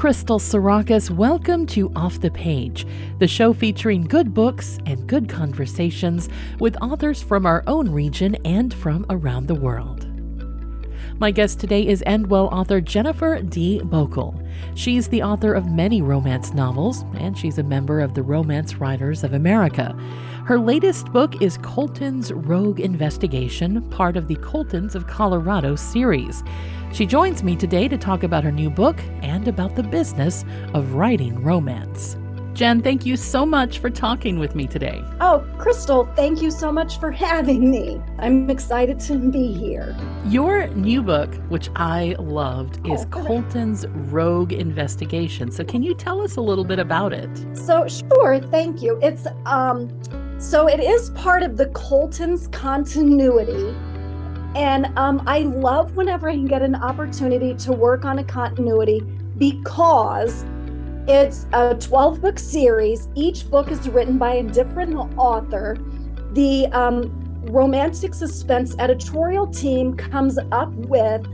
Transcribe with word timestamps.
Crystal 0.00 0.38
Sarakas. 0.38 1.10
Welcome 1.10 1.66
to 1.66 1.92
Off 1.94 2.22
the 2.22 2.30
Page, 2.30 2.86
the 3.18 3.28
show 3.28 3.52
featuring 3.52 4.04
good 4.04 4.32
books 4.32 4.78
and 4.86 5.06
good 5.06 5.28
conversations 5.28 6.30
with 6.58 6.74
authors 6.80 7.22
from 7.22 7.44
our 7.44 7.62
own 7.66 7.90
region 7.90 8.34
and 8.46 8.72
from 8.72 9.04
around 9.10 9.46
the 9.46 9.54
world. 9.54 10.06
My 11.18 11.30
guest 11.30 11.60
today 11.60 11.86
is 11.86 12.02
Endwell 12.06 12.50
author 12.50 12.80
Jennifer 12.80 13.42
D. 13.42 13.82
Bokal. 13.84 14.42
She's 14.74 15.06
the 15.08 15.22
author 15.22 15.52
of 15.52 15.70
many 15.70 16.00
romance 16.00 16.54
novels, 16.54 17.04
and 17.18 17.36
she's 17.36 17.58
a 17.58 17.62
member 17.62 18.00
of 18.00 18.14
the 18.14 18.22
Romance 18.22 18.76
Writers 18.76 19.22
of 19.22 19.34
America. 19.34 19.94
Her 20.46 20.58
latest 20.58 21.12
book 21.12 21.42
is 21.42 21.58
Colton's 21.58 22.32
Rogue 22.32 22.80
Investigation, 22.80 23.82
part 23.90 24.16
of 24.16 24.28
the 24.28 24.36
Coltons 24.36 24.94
of 24.94 25.06
Colorado 25.06 25.76
series. 25.76 26.42
She 26.92 27.06
joins 27.06 27.44
me 27.44 27.54
today 27.54 27.86
to 27.86 27.96
talk 27.96 28.24
about 28.24 28.42
her 28.42 28.50
new 28.50 28.68
book 28.68 29.00
and 29.22 29.46
about 29.46 29.76
the 29.76 29.82
business 29.82 30.44
of 30.74 30.94
writing 30.94 31.40
romance. 31.42 32.16
Jen, 32.52 32.82
thank 32.82 33.06
you 33.06 33.16
so 33.16 33.46
much 33.46 33.78
for 33.78 33.90
talking 33.90 34.40
with 34.40 34.56
me 34.56 34.66
today. 34.66 35.00
Oh, 35.20 35.46
Crystal, 35.56 36.04
thank 36.16 36.42
you 36.42 36.50
so 36.50 36.72
much 36.72 36.98
for 36.98 37.10
having 37.28 37.70
me. 37.70 38.02
I'm 38.18 38.50
excited 38.50 38.98
to 39.00 39.18
be 39.18 39.52
here. 39.52 39.96
Your 40.26 40.66
new 40.68 41.00
book, 41.00 41.32
which 41.48 41.70
I 41.76 42.16
loved, 42.18 42.84
is 42.84 43.06
oh, 43.12 43.24
Colton's 43.24 43.86
Rogue 43.86 44.52
Investigation. 44.52 45.52
So, 45.52 45.64
can 45.64 45.84
you 45.84 45.94
tell 45.94 46.20
us 46.20 46.36
a 46.36 46.40
little 46.40 46.64
bit 46.64 46.80
about 46.80 47.12
it? 47.12 47.30
So, 47.56 47.86
sure, 47.86 48.40
thank 48.40 48.82
you. 48.82 48.98
It's 49.00 49.26
um 49.46 49.88
so 50.40 50.66
it 50.66 50.80
is 50.80 51.10
part 51.10 51.42
of 51.42 51.56
the 51.56 51.66
Colton's 51.66 52.48
continuity 52.48 53.74
and 54.54 54.86
um, 54.98 55.22
I 55.26 55.40
love 55.40 55.96
whenever 55.96 56.28
I 56.28 56.34
can 56.34 56.46
get 56.46 56.62
an 56.62 56.74
opportunity 56.74 57.54
to 57.54 57.72
work 57.72 58.04
on 58.04 58.18
a 58.18 58.24
continuity 58.24 59.00
because 59.38 60.44
it's 61.06 61.46
a 61.52 61.74
12 61.76 62.20
book 62.20 62.38
series. 62.38 63.08
Each 63.14 63.48
book 63.48 63.70
is 63.70 63.88
written 63.88 64.18
by 64.18 64.34
a 64.34 64.42
different 64.42 64.94
author. 65.16 65.76
The 66.32 66.66
um, 66.68 67.10
romantic 67.46 68.12
suspense 68.12 68.74
editorial 68.78 69.46
team 69.46 69.96
comes 69.96 70.38
up 70.52 70.72
with 70.74 71.26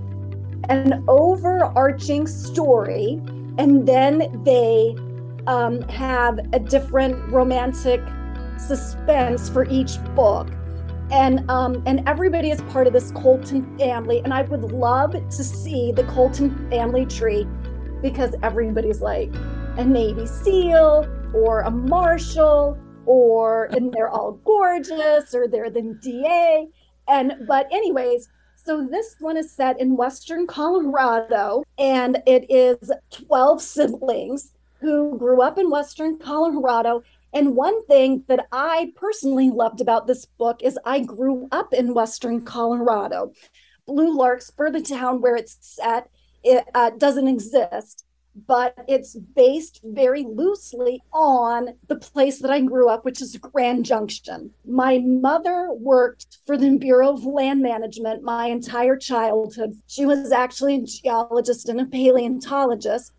an 0.69 1.05
overarching 1.09 2.27
story, 2.27 3.21
and 3.59 3.87
then 3.87 4.43
they 4.45 4.95
um, 5.47 5.81
have 5.83 6.39
a 6.53 6.59
different 6.59 7.17
romantic 7.33 8.01
suspense 8.59 9.49
for 9.49 9.65
each 9.71 10.03
book 10.15 10.49
and 11.11 11.49
um, 11.51 11.83
and 11.87 12.03
everybody 12.09 12.51
is 12.51 12.61
part 12.63 12.87
of 12.87 12.93
this 12.93 13.11
Colton 13.13 13.79
family. 13.79 14.21
And 14.25 14.33
I 14.35 14.43
would 14.43 14.73
love 14.73 15.13
to 15.13 15.45
see 15.45 15.93
the 15.93 16.05
Colton 16.05 16.69
family 16.71 17.07
tree 17.07 17.47
because 18.03 18.35
everybody's 18.43 19.01
like 19.01 19.33
a 19.77 19.85
Navy 19.85 20.27
SEAL 20.27 21.07
or 21.35 21.61
a 21.61 21.71
Marshal, 21.71 22.79
or 23.05 23.67
and 23.67 23.93
they're 23.93 24.09
all 24.09 24.33
gorgeous, 24.45 25.35
or 25.35 25.49
they're 25.49 25.71
the 25.71 25.97
DA. 26.03 26.69
And 27.09 27.47
but 27.47 27.69
anyways, 27.71 28.29
so 28.57 28.87
this 28.91 29.17
one 29.21 29.37
is 29.37 29.51
set 29.51 29.81
in 29.81 29.97
Western 29.97 30.47
Colorado, 30.47 31.63
and 31.79 32.21
it 32.27 32.51
is 32.51 32.91
12 33.13 33.63
siblings 33.63 34.53
who 34.81 35.17
grew 35.19 35.41
up 35.41 35.59
in 35.59 35.71
Western 35.71 36.19
Colorado 36.19 37.03
and 37.33 37.57
one 37.57 37.85
thing 37.87 38.25
that 38.29 38.47
I 38.53 38.93
personally 38.97 39.51
loved 39.51 39.81
about 39.81 40.07
this 40.07 40.25
book 40.25 40.63
is 40.63 40.79
I 40.85 41.01
grew 41.01 41.49
up 41.53 41.73
in 41.73 41.95
Western 41.95 42.43
Colorado. 42.43 43.33
Blue 43.87 44.17
Larkspur, 44.17 44.71
the 44.71 44.81
town 44.81 45.21
where 45.21 45.37
it's 45.37 45.57
set, 45.61 46.09
it 46.43 46.65
uh, 46.75 46.91
doesn't 46.91 47.29
exist, 47.29 48.05
but 48.47 48.75
it's 48.87 49.17
based 49.17 49.81
very 49.85 50.25
loosely 50.25 51.03
on 51.13 51.75
the 51.89 51.97
place 51.97 52.41
that 52.41 52.51
I 52.51 52.61
grew 52.61 52.89
up, 52.89 53.05
which 53.05 53.23
is 53.23 53.37
Grand 53.37 53.85
Junction. 53.85 54.51
My 54.67 54.99
mother 54.99 55.71
worked 55.73 56.39
for 56.47 56.57
the 56.57 56.77
Bureau 56.77 57.13
of 57.15 57.25
Land 57.25 57.63
Management 57.63 58.23
my 58.23 58.47
entire 58.47 58.97
childhood. 58.97 59.77
She 59.87 60.05
was 60.05 60.33
actually 60.33 60.77
a 60.77 60.83
geologist 60.83 61.69
and 61.69 61.81
a 61.81 61.87
paleontologist 61.87 63.13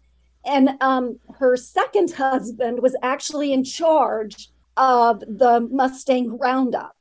and 0.46 0.72
um, 0.82 1.20
her 1.36 1.58
second 1.58 2.12
husband 2.12 2.82
was 2.82 2.96
actually 3.02 3.54
in 3.54 3.64
charge 3.64 4.50
of 4.78 5.20
the 5.22 5.68
Mustang 5.72 6.38
Roundup. 6.38 6.96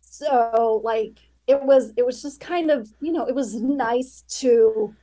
So 0.00 0.80
like 0.84 1.18
it 1.46 1.62
was 1.62 1.92
it 1.96 2.06
was 2.06 2.22
just 2.22 2.40
kind 2.40 2.70
of 2.70 2.88
you 3.00 3.12
know 3.12 3.26
it 3.26 3.34
was 3.34 3.54
nice 3.54 4.22
to 4.40 4.94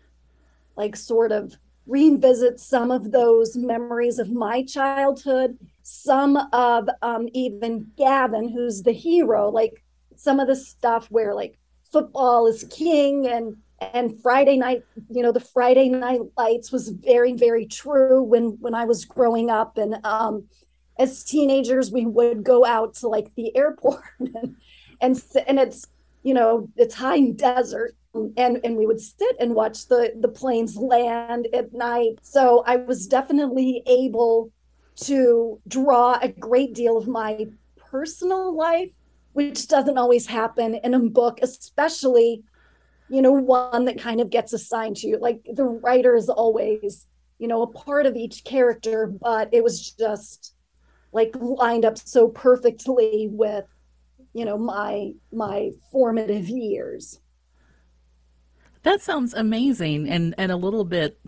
like 0.75 0.95
sort 0.95 1.31
of 1.31 1.55
revisit 1.87 2.59
some 2.59 2.91
of 2.91 3.11
those 3.11 3.55
memories 3.55 4.19
of 4.19 4.29
my 4.29 4.63
childhood 4.63 5.57
some 5.83 6.35
of 6.51 6.89
um, 7.01 7.27
even 7.33 7.89
gavin 7.97 8.49
who's 8.49 8.83
the 8.83 8.91
hero 8.91 9.49
like 9.49 9.83
some 10.15 10.39
of 10.39 10.47
the 10.47 10.55
stuff 10.55 11.07
where 11.09 11.33
like 11.33 11.57
football 11.91 12.45
is 12.45 12.65
king 12.69 13.27
and 13.27 13.55
and 13.79 14.19
friday 14.21 14.57
night 14.57 14.83
you 15.09 15.21
know 15.21 15.31
the 15.31 15.39
friday 15.39 15.88
night 15.88 16.21
lights 16.38 16.71
was 16.71 16.89
very 16.89 17.33
very 17.33 17.65
true 17.65 18.23
when 18.23 18.57
when 18.59 18.73
i 18.73 18.85
was 18.85 19.05
growing 19.05 19.49
up. 19.49 19.77
And 19.77 19.97
um 20.03 20.45
as 20.99 21.23
teenagers 21.23 21.91
we 21.91 22.05
would 22.05 22.43
go 22.43 22.66
out 22.66 22.95
to 22.95 23.07
like 23.07 23.33
the 23.35 23.55
airport 23.55 24.01
and 24.19 24.55
and, 25.01 25.23
and 25.47 25.59
it's 25.59 25.87
you 26.23 26.33
know 26.33 26.69
it's 26.75 26.95
high 26.95 27.29
desert. 27.31 27.95
And 28.35 28.59
and 28.63 28.75
we 28.75 28.87
would 28.87 28.99
sit 28.99 29.35
and 29.39 29.53
watch 29.53 29.87
the 29.87 30.13
the 30.19 30.27
planes 30.27 30.75
land 30.75 31.47
at 31.53 31.73
night. 31.73 32.19
So 32.21 32.63
i 32.66 32.77
was 32.77 33.05
definitely 33.05 33.83
able 33.85 34.51
to 35.01 35.59
draw 35.67 36.17
a 36.19 36.29
great 36.29 36.73
deal 36.73 36.97
of 36.97 37.07
my 37.07 37.45
personal 37.91 38.55
life 38.55 38.89
which 39.33 39.67
doesn't 39.67 39.99
always 39.99 40.25
happen 40.25 40.73
in 40.75 40.95
a 40.95 40.99
book 40.99 41.37
especially 41.43 42.43
you 43.09 43.22
know, 43.22 43.31
one 43.31 43.85
that 43.85 44.00
kind 44.00 44.19
of 44.19 44.29
gets 44.29 44.53
assigned 44.53 44.97
to 44.97 45.07
you. 45.07 45.18
Like 45.18 45.41
the 45.53 45.66
writer 45.66 46.16
is 46.16 46.29
always, 46.29 47.07
you 47.40 47.47
know, 47.47 47.62
a 47.62 47.68
part 47.68 48.06
of 48.06 48.16
each 48.16 48.44
character, 48.44 49.07
but 49.07 49.50
it 49.53 49.63
was 49.63 49.91
just 49.91 50.53
like 51.12 51.35
lined 51.40 51.85
up 51.85 51.97
so 51.97 52.28
perfectly 52.28 53.29
with, 53.31 53.66
you 54.34 54.46
know, 54.46 54.57
my 54.57 55.13
my 55.31 55.72
formative 55.91 56.50
years. 56.50 57.19
That 58.84 59.01
sounds 59.01 59.34
amazing 59.34 60.09
and 60.09 60.35
and 60.38 60.51
a 60.51 60.56
little 60.56 60.85
bit 60.85 61.19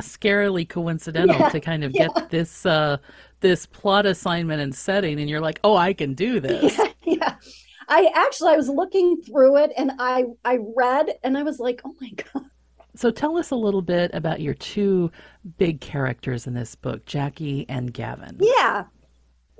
scarily 0.00 0.68
coincidental 0.68 1.38
yeah, 1.38 1.48
to 1.48 1.60
kind 1.60 1.84
of 1.84 1.92
yeah. 1.94 2.08
get 2.14 2.30
this 2.30 2.66
uh 2.66 2.98
this 3.40 3.66
plot 3.66 4.06
assignment 4.06 4.60
and 4.60 4.74
setting 4.74 5.20
and 5.20 5.28
you're 5.28 5.40
like, 5.40 5.60
"Oh, 5.64 5.76
I 5.76 5.92
can 5.92 6.14
do 6.14 6.40
this." 6.40 6.78
Yeah, 7.04 7.16
yeah. 7.20 7.34
I 7.88 8.10
actually 8.14 8.52
I 8.52 8.56
was 8.56 8.68
looking 8.68 9.22
through 9.22 9.58
it 9.58 9.72
and 9.76 9.92
I 9.98 10.24
I 10.44 10.58
read 10.76 11.18
and 11.22 11.36
I 11.36 11.42
was 11.42 11.58
like, 11.58 11.80
oh 11.84 11.94
my 12.00 12.10
god. 12.10 12.44
So 12.96 13.10
tell 13.10 13.36
us 13.36 13.50
a 13.50 13.56
little 13.56 13.82
bit 13.82 14.12
about 14.14 14.40
your 14.40 14.54
two 14.54 15.10
big 15.58 15.80
characters 15.80 16.46
in 16.46 16.54
this 16.54 16.74
book, 16.76 17.04
Jackie 17.06 17.66
and 17.68 17.92
Gavin. 17.92 18.38
Yeah. 18.40 18.84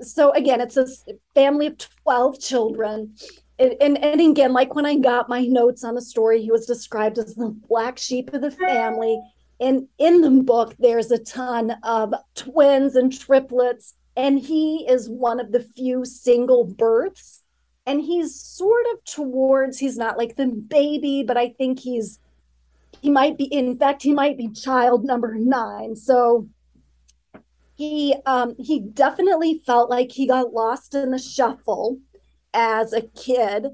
So 0.01 0.33
again, 0.33 0.61
it's 0.61 0.77
a 0.77 0.87
family 1.35 1.67
of 1.67 1.79
12 2.05 2.41
children. 2.41 3.15
And, 3.59 3.75
and, 3.81 3.99
and 3.99 4.21
again, 4.21 4.53
like 4.53 4.75
when 4.75 4.87
I 4.87 4.97
got 4.97 5.29
my 5.29 5.43
notes 5.43 5.83
on 5.85 5.95
the 5.95 6.03
story, 6.03 6.43
he 6.43 6.51
was 6.51 6.67
described 6.67 7.19
as 7.19 7.35
the 7.35 7.49
black 7.69 7.99
sheep 7.99 8.33
of 8.33 8.41
the 8.41 8.51
family. 8.51 9.21
And 9.61 9.89
in 9.99 10.21
the 10.21 10.31
book, 10.43 10.75
there's 10.79 11.11
a 11.11 11.19
ton 11.19 11.77
of 11.83 12.15
twins 12.35 12.95
and 12.95 13.17
triplets. 13.17 13.95
And 14.17 14.39
he 14.39 14.87
is 14.89 15.09
one 15.09 15.41
of 15.41 15.51
the 15.51 15.61
few 15.61 16.05
single 16.05 16.65
births 16.65 17.44
and 17.87 18.01
he's 18.01 18.39
sort 18.41 18.85
of 18.93 19.05
towards 19.05 19.79
he's 19.79 19.97
not 19.97 20.17
like 20.19 20.37
the 20.37 20.47
baby 20.47 21.23
but 21.23 21.37
i 21.37 21.49
think 21.49 21.81
he's 21.81 22.21
he 23.05 23.11
might 23.11 23.37
be 23.37 23.45
in 23.45 23.77
fact 23.77 24.03
he 24.03 24.15
might 24.15 24.39
be 24.39 24.49
child 24.49 25.05
number 25.05 25.35
nine. 25.35 25.95
So 25.95 26.49
he 27.77 28.15
um 28.25 28.55
he 28.59 28.81
definitely 28.81 29.61
felt 29.67 29.91
like 29.91 30.11
he 30.11 30.27
got 30.27 30.55
lost 30.55 30.95
in 30.95 31.11
the 31.11 31.19
shuffle 31.19 31.99
as 32.55 32.95
a 32.95 33.03
kid. 33.03 33.67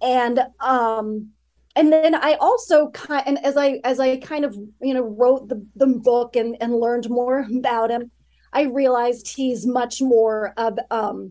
And 0.00 0.40
um 0.60 1.32
and 1.76 1.92
then 1.92 2.14
i 2.14 2.34
also 2.40 2.90
kind 2.90 3.22
and 3.26 3.44
as 3.44 3.56
i 3.56 3.80
as 3.84 4.00
i 4.00 4.16
kind 4.16 4.44
of 4.44 4.56
you 4.80 4.94
know 4.94 5.02
wrote 5.02 5.48
the, 5.48 5.64
the 5.76 5.86
book 5.86 6.34
and 6.34 6.56
and 6.60 6.74
learned 6.74 7.08
more 7.08 7.46
about 7.58 7.90
him 7.92 8.10
i 8.52 8.62
realized 8.62 9.28
he's 9.28 9.66
much 9.66 10.02
more 10.02 10.52
of 10.56 10.78
um 10.90 11.30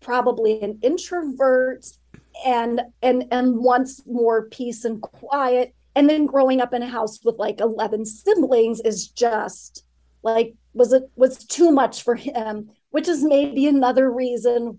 probably 0.00 0.60
an 0.62 0.78
introvert 0.82 1.86
and 2.44 2.80
and 3.02 3.24
and 3.30 3.58
wants 3.58 4.02
more 4.06 4.48
peace 4.48 4.84
and 4.84 5.00
quiet. 5.00 5.74
And 5.96 6.08
then 6.08 6.26
growing 6.26 6.60
up 6.60 6.72
in 6.72 6.82
a 6.82 6.88
house 6.88 7.20
with 7.24 7.36
like 7.36 7.60
11 7.60 8.06
siblings 8.06 8.80
is 8.80 9.08
just 9.08 9.84
like 10.22 10.54
was 10.72 10.92
it 10.92 11.10
was 11.16 11.44
too 11.44 11.70
much 11.72 12.02
for 12.02 12.14
him 12.14 12.70
which 12.90 13.08
is 13.08 13.24
maybe 13.24 13.66
another 13.66 14.10
reason 14.12 14.78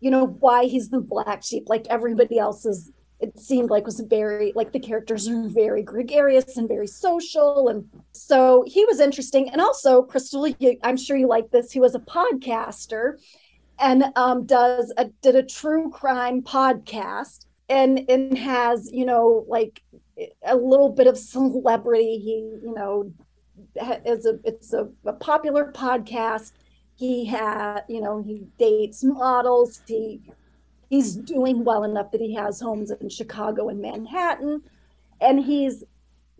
you 0.00 0.10
know 0.10 0.26
why 0.26 0.64
he's 0.64 0.88
the 0.88 1.00
black 1.00 1.42
sheep. 1.44 1.64
Like 1.68 1.86
everybody 1.88 2.38
else 2.38 2.66
is 2.66 2.90
it 3.20 3.38
seemed 3.38 3.68
like 3.68 3.84
was 3.84 4.00
very 4.00 4.52
like 4.56 4.72
the 4.72 4.80
characters 4.80 5.28
are 5.28 5.48
very 5.48 5.82
gregarious 5.82 6.56
and 6.56 6.66
very 6.66 6.86
social. 6.86 7.68
And 7.68 7.84
so 8.12 8.64
he 8.66 8.84
was 8.86 8.98
interesting. 8.98 9.50
And 9.50 9.60
also 9.60 10.02
crystal 10.02 10.48
you, 10.48 10.78
i'm 10.82 10.96
sure 10.96 11.16
you 11.16 11.28
like 11.28 11.50
this. 11.50 11.70
He 11.70 11.80
was 11.80 11.94
a 11.94 12.00
podcaster 12.00 13.18
and 13.80 14.04
um, 14.16 14.44
does 14.44 14.92
a 14.96 15.06
did 15.22 15.34
a 15.34 15.42
true 15.42 15.90
crime 15.90 16.42
podcast 16.42 17.46
and 17.68 18.04
and 18.08 18.36
has 18.36 18.90
you 18.92 19.06
know 19.06 19.44
like 19.48 19.82
a 20.44 20.54
little 20.56 20.90
bit 20.90 21.06
of 21.06 21.18
celebrity. 21.18 22.18
He 22.18 22.58
you 22.62 22.74
know 22.74 23.12
is 24.04 24.26
a 24.26 24.38
it's 24.44 24.72
a, 24.72 24.88
a 25.04 25.14
popular 25.14 25.72
podcast. 25.72 26.52
He 26.96 27.24
had 27.24 27.82
you 27.88 28.00
know 28.00 28.22
he 28.22 28.46
dates 28.58 29.02
models. 29.02 29.80
He 29.86 30.20
he's 30.90 31.14
doing 31.16 31.64
well 31.64 31.84
enough 31.84 32.10
that 32.10 32.20
he 32.20 32.34
has 32.34 32.60
homes 32.60 32.90
in 32.90 33.08
Chicago 33.08 33.68
and 33.68 33.80
Manhattan. 33.80 34.62
And 35.20 35.40
he's 35.40 35.84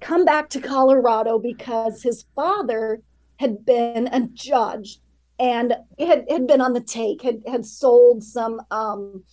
come 0.00 0.24
back 0.24 0.48
to 0.50 0.60
Colorado 0.60 1.38
because 1.38 2.02
his 2.02 2.24
father 2.34 3.02
had 3.38 3.64
been 3.64 4.08
a 4.08 4.20
judge 4.32 4.98
and 5.40 5.74
had, 5.98 6.26
had 6.30 6.46
been 6.46 6.60
on 6.60 6.74
the 6.74 6.80
take, 6.80 7.22
had, 7.22 7.42
had 7.46 7.66
sold 7.66 8.22
some 8.22 8.60
um, 8.70 9.24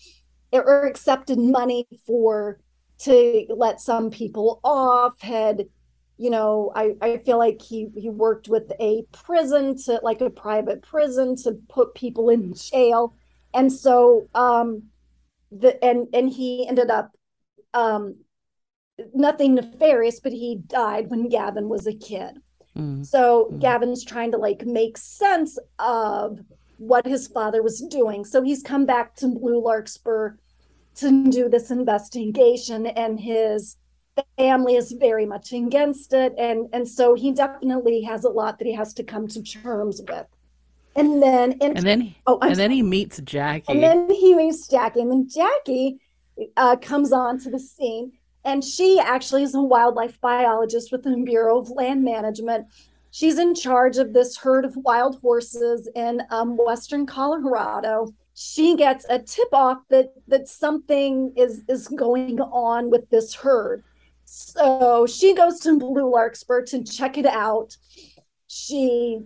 or 0.52 0.86
accepted 0.86 1.38
money 1.38 1.86
for 2.06 2.60
to 3.00 3.46
let 3.50 3.80
some 3.80 4.10
people 4.10 4.60
off, 4.64 5.22
had 5.22 5.68
you 6.20 6.32
know, 6.32 6.72
I, 6.76 6.96
I 7.00 7.18
feel 7.18 7.38
like 7.38 7.62
he, 7.62 7.90
he 7.96 8.10
worked 8.10 8.48
with 8.48 8.72
a 8.80 9.04
prison 9.12 9.78
to 9.84 10.00
like 10.02 10.20
a 10.22 10.32
private 10.32 10.82
prison 10.82 11.36
to 11.44 11.60
put 11.70 11.94
people 11.94 12.32
in 12.32 12.56
jail. 12.56 13.14
And 13.54 13.72
so 13.72 14.28
um, 14.34 14.90
the 15.52 15.84
and 15.84 16.08
and 16.14 16.30
he 16.30 16.68
ended 16.68 16.90
up 16.90 17.12
um 17.74 18.16
nothing 19.14 19.56
nefarious 19.56 20.20
but 20.20 20.32
he 20.32 20.62
died 20.68 21.10
when 21.10 21.30
gavin 21.30 21.70
was 21.70 21.88
a 21.88 21.94
kid 21.94 22.38
mm. 22.78 23.06
so 23.06 23.50
mm. 23.52 23.60
gavin's 23.60 24.04
trying 24.04 24.32
to 24.32 24.38
like 24.38 24.66
make 24.66 24.98
sense 24.98 25.58
of 25.80 26.40
what 26.78 27.06
his 27.06 27.28
father 27.28 27.64
was 27.64 27.82
doing 27.82 28.24
so 28.24 28.42
he's 28.42 28.62
come 28.62 28.86
back 28.86 29.16
to 29.16 29.28
blue 29.28 29.64
larkspur 29.64 30.34
to 30.96 31.30
do 31.30 31.50
this 31.50 31.72
investigation 31.72 32.88
and 32.88 33.20
his 33.20 33.78
family 34.38 34.76
is 34.76 34.92
very 34.94 35.26
much 35.26 35.54
against 35.54 36.14
it 36.14 36.34
and 36.38 36.68
and 36.74 36.88
so 36.88 37.14
he 37.14 37.32
definitely 37.32 38.02
has 38.02 38.24
a 38.24 38.30
lot 38.30 38.58
that 38.58 38.66
he 38.66 38.74
has 38.74 38.94
to 38.94 39.04
come 39.04 39.28
to 39.28 39.42
terms 39.44 40.02
with 40.08 40.26
and 40.98 41.22
then 41.22 41.52
and, 41.62 41.78
and 41.78 41.86
then 41.86 42.16
oh, 42.26 42.40
I'm 42.42 42.50
and 42.50 42.58
sorry. 42.58 42.68
then 42.68 42.72
he 42.72 42.82
meets 42.82 43.20
Jackie. 43.20 43.72
And 43.72 43.84
then 43.84 44.10
he 44.10 44.34
meets 44.34 44.68
Jackie, 44.68 45.02
and 45.02 45.12
then 45.12 45.30
Jackie 45.30 46.00
uh, 46.58 46.76
comes 46.78 47.14
on 47.14 47.40
to 47.42 47.52
the 47.52 47.60
scene, 47.60 48.14
and 48.48 48.64
she 48.64 48.98
actually 48.98 49.44
is 49.44 49.54
a 49.54 49.62
wildlife 49.62 50.20
biologist 50.22 50.90
with 50.94 51.04
the 51.04 51.18
Bureau 51.18 51.60
of 51.60 51.70
Land 51.70 52.02
Management. 52.02 52.68
She's 53.12 53.38
in 53.38 53.54
charge 53.54 53.98
of 53.98 54.14
this 54.14 54.38
herd 54.38 54.64
of 54.64 54.74
wild 54.78 55.20
horses 55.20 55.90
in 55.96 56.22
um, 56.32 56.56
western 56.56 57.06
Colorado. 57.06 58.14
She 58.36 58.78
gets 58.78 59.06
a 59.10 59.20
tip 59.20 59.50
off 59.52 59.80
that 59.90 60.14
that 60.30 60.48
something 60.48 61.34
is 61.36 61.64
is 61.68 61.90
going 61.90 62.40
on 62.40 62.90
with 62.90 63.10
this 63.10 63.34
herd. 63.36 63.84
So 64.24 65.06
she 65.08 65.36
goes 65.36 65.60
to 65.62 65.78
Blue 65.78 66.10
Larkspur 66.10 66.64
to 66.68 66.84
check 66.84 67.18
it 67.18 67.26
out. 67.26 67.76
She 68.48 69.20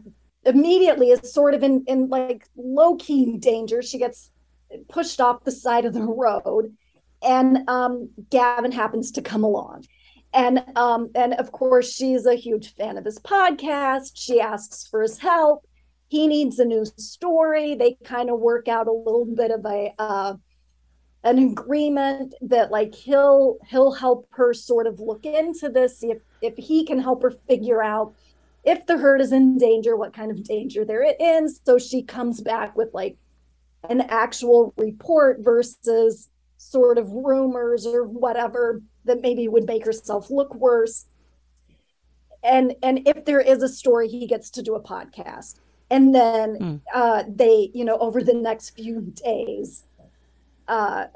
immediately 0.46 1.12
is 1.12 1.32
sort 1.32 1.54
of 1.54 1.62
in 1.62 1.84
in 1.86 2.08
like 2.08 2.48
low 2.56 2.96
key 2.96 3.38
danger. 3.38 3.84
She 3.84 4.00
gets 4.00 4.32
pushed 4.90 5.22
off 5.22 5.44
the 5.44 5.52
side 5.52 5.86
of 5.86 5.94
the 5.94 6.02
road, 6.02 6.76
and 7.22 7.70
um, 7.70 8.10
Gavin 8.30 8.72
happens 8.72 9.12
to 9.12 9.22
come 9.22 9.44
along. 9.44 9.86
And 10.34 10.64
um, 10.76 11.10
and 11.14 11.34
of 11.34 11.52
course, 11.52 11.92
she's 11.92 12.26
a 12.26 12.36
huge 12.36 12.74
fan 12.76 12.98
of 12.98 13.06
his 13.06 13.20
podcast. 13.20 14.12
She 14.16 14.40
asks 14.40 14.88
for 14.88 15.02
his 15.02 15.18
help. 15.18 15.68
He 16.08 16.28
needs 16.28 16.60
a 16.60 16.66
new 16.66 16.86
story. 16.98 17.76
They 17.76 17.98
kind 18.04 18.30
of 18.30 18.40
work 18.40 18.68
out 18.68 18.88
a 18.88 18.94
little 18.94 19.26
bit 19.26 19.52
of 19.52 19.66
a 19.66 19.94
uh, 20.00 20.36
an 21.24 21.38
agreement 21.38 22.34
that 22.42 22.72
like 22.72 22.96
he'll 22.96 23.58
he'll 23.68 23.92
help 23.92 24.28
her 24.32 24.54
sort 24.54 24.88
of 24.88 25.00
look 25.00 25.26
into 25.26 25.70
this, 25.70 26.00
see 26.00 26.12
if 26.12 26.22
if 26.42 26.56
he 26.56 26.86
can 26.86 27.00
help 27.00 27.22
her 27.24 27.34
figure 27.48 27.84
out 27.84 28.16
if 28.64 28.86
the 28.86 28.98
herd 28.98 29.22
is 29.22 29.32
in 29.32 29.58
danger, 29.58 29.96
what 29.96 30.14
kind 30.14 30.32
of 30.32 30.44
danger 30.44 30.86
they're 30.86 31.16
in. 31.20 31.50
So 31.50 31.78
she 31.78 32.04
comes 32.04 32.42
back 32.42 32.76
with 32.76 32.90
like 32.94 33.18
an 33.90 34.02
actual 34.02 34.74
report 34.78 35.38
versus 35.42 36.30
sort 36.62 36.98
of 36.98 37.12
rumors 37.12 37.86
or 37.86 38.04
whatever 38.04 38.82
that 39.06 39.22
maybe 39.22 39.48
would 39.48 39.66
make 39.66 39.86
herself 39.86 40.30
look 40.30 40.54
worse. 40.54 41.06
And 42.44 42.76
and 42.82 43.08
if 43.08 43.26
there 43.26 43.42
is 43.42 43.64
a 43.64 43.70
story, 43.70 44.08
he 44.08 44.28
gets 44.28 44.50
to 44.52 44.62
do 44.62 44.76
a 44.76 44.82
podcast. 44.82 45.60
And 45.90 46.16
then 46.16 46.58
mm. 46.58 46.82
uh, 46.94 47.24
they, 47.28 47.72
you 47.74 47.84
know, 47.84 47.98
over 47.98 48.24
the 48.24 48.34
next 48.34 48.72
few 48.72 49.02
days, 49.02 49.84
uh, 50.68 51.08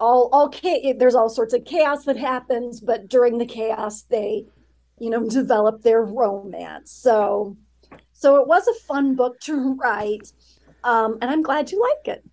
all 0.00 0.28
all 0.32 0.52
there's 0.96 1.14
all 1.14 1.28
sorts 1.28 1.52
of 1.54 1.64
chaos 1.64 2.04
that 2.04 2.16
happens, 2.16 2.80
but 2.80 3.08
during 3.08 3.38
the 3.38 3.46
chaos, 3.46 4.02
they 4.02 4.46
you 5.02 5.10
know, 5.10 5.28
develop 5.28 5.82
their 5.82 6.02
romance. 6.02 6.92
So, 6.92 7.56
so 8.12 8.36
it 8.40 8.46
was 8.46 8.66
a 8.68 8.74
fun 8.86 9.16
book 9.16 9.40
to 9.40 9.74
write, 9.74 10.32
um, 10.84 11.18
and 11.20 11.28
I'm 11.28 11.42
glad 11.42 11.72
you 11.72 11.80
like 11.80 12.16
it. 12.16 12.24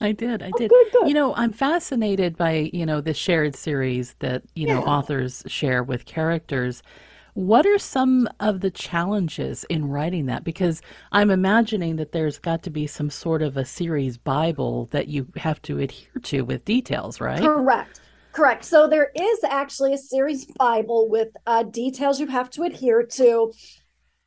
I 0.00 0.12
did. 0.12 0.42
I 0.42 0.50
oh, 0.54 0.58
did. 0.58 0.70
Good, 0.70 0.92
good. 0.92 1.08
You 1.08 1.14
know, 1.14 1.34
I'm 1.34 1.52
fascinated 1.52 2.36
by, 2.36 2.70
you 2.72 2.84
know, 2.84 3.00
the 3.00 3.14
shared 3.14 3.56
series 3.56 4.14
that, 4.18 4.42
you 4.54 4.66
know, 4.66 4.82
authors 4.82 5.42
share 5.46 5.82
with 5.82 6.04
characters. 6.04 6.82
What 7.34 7.66
are 7.66 7.78
some 7.78 8.28
of 8.40 8.60
the 8.60 8.70
challenges 8.70 9.64
in 9.64 9.88
writing 9.88 10.26
that? 10.26 10.44
Because 10.44 10.80
I'm 11.12 11.30
imagining 11.30 11.96
that 11.96 12.12
there's 12.12 12.38
got 12.38 12.62
to 12.64 12.70
be 12.70 12.86
some 12.86 13.10
sort 13.10 13.42
of 13.42 13.56
a 13.56 13.64
series 13.64 14.16
Bible 14.16 14.88
that 14.90 15.08
you 15.08 15.28
have 15.36 15.60
to 15.62 15.78
adhere 15.78 16.20
to 16.22 16.42
with 16.42 16.64
details, 16.64 17.20
right? 17.20 17.40
Correct. 17.40 18.00
Correct. 18.32 18.64
So 18.66 18.86
there 18.86 19.10
is 19.14 19.44
actually 19.44 19.94
a 19.94 19.98
series 19.98 20.44
Bible 20.44 21.08
with 21.08 21.28
uh, 21.46 21.62
details 21.62 22.20
you 22.20 22.26
have 22.26 22.50
to 22.50 22.64
adhere 22.64 23.02
to. 23.02 23.52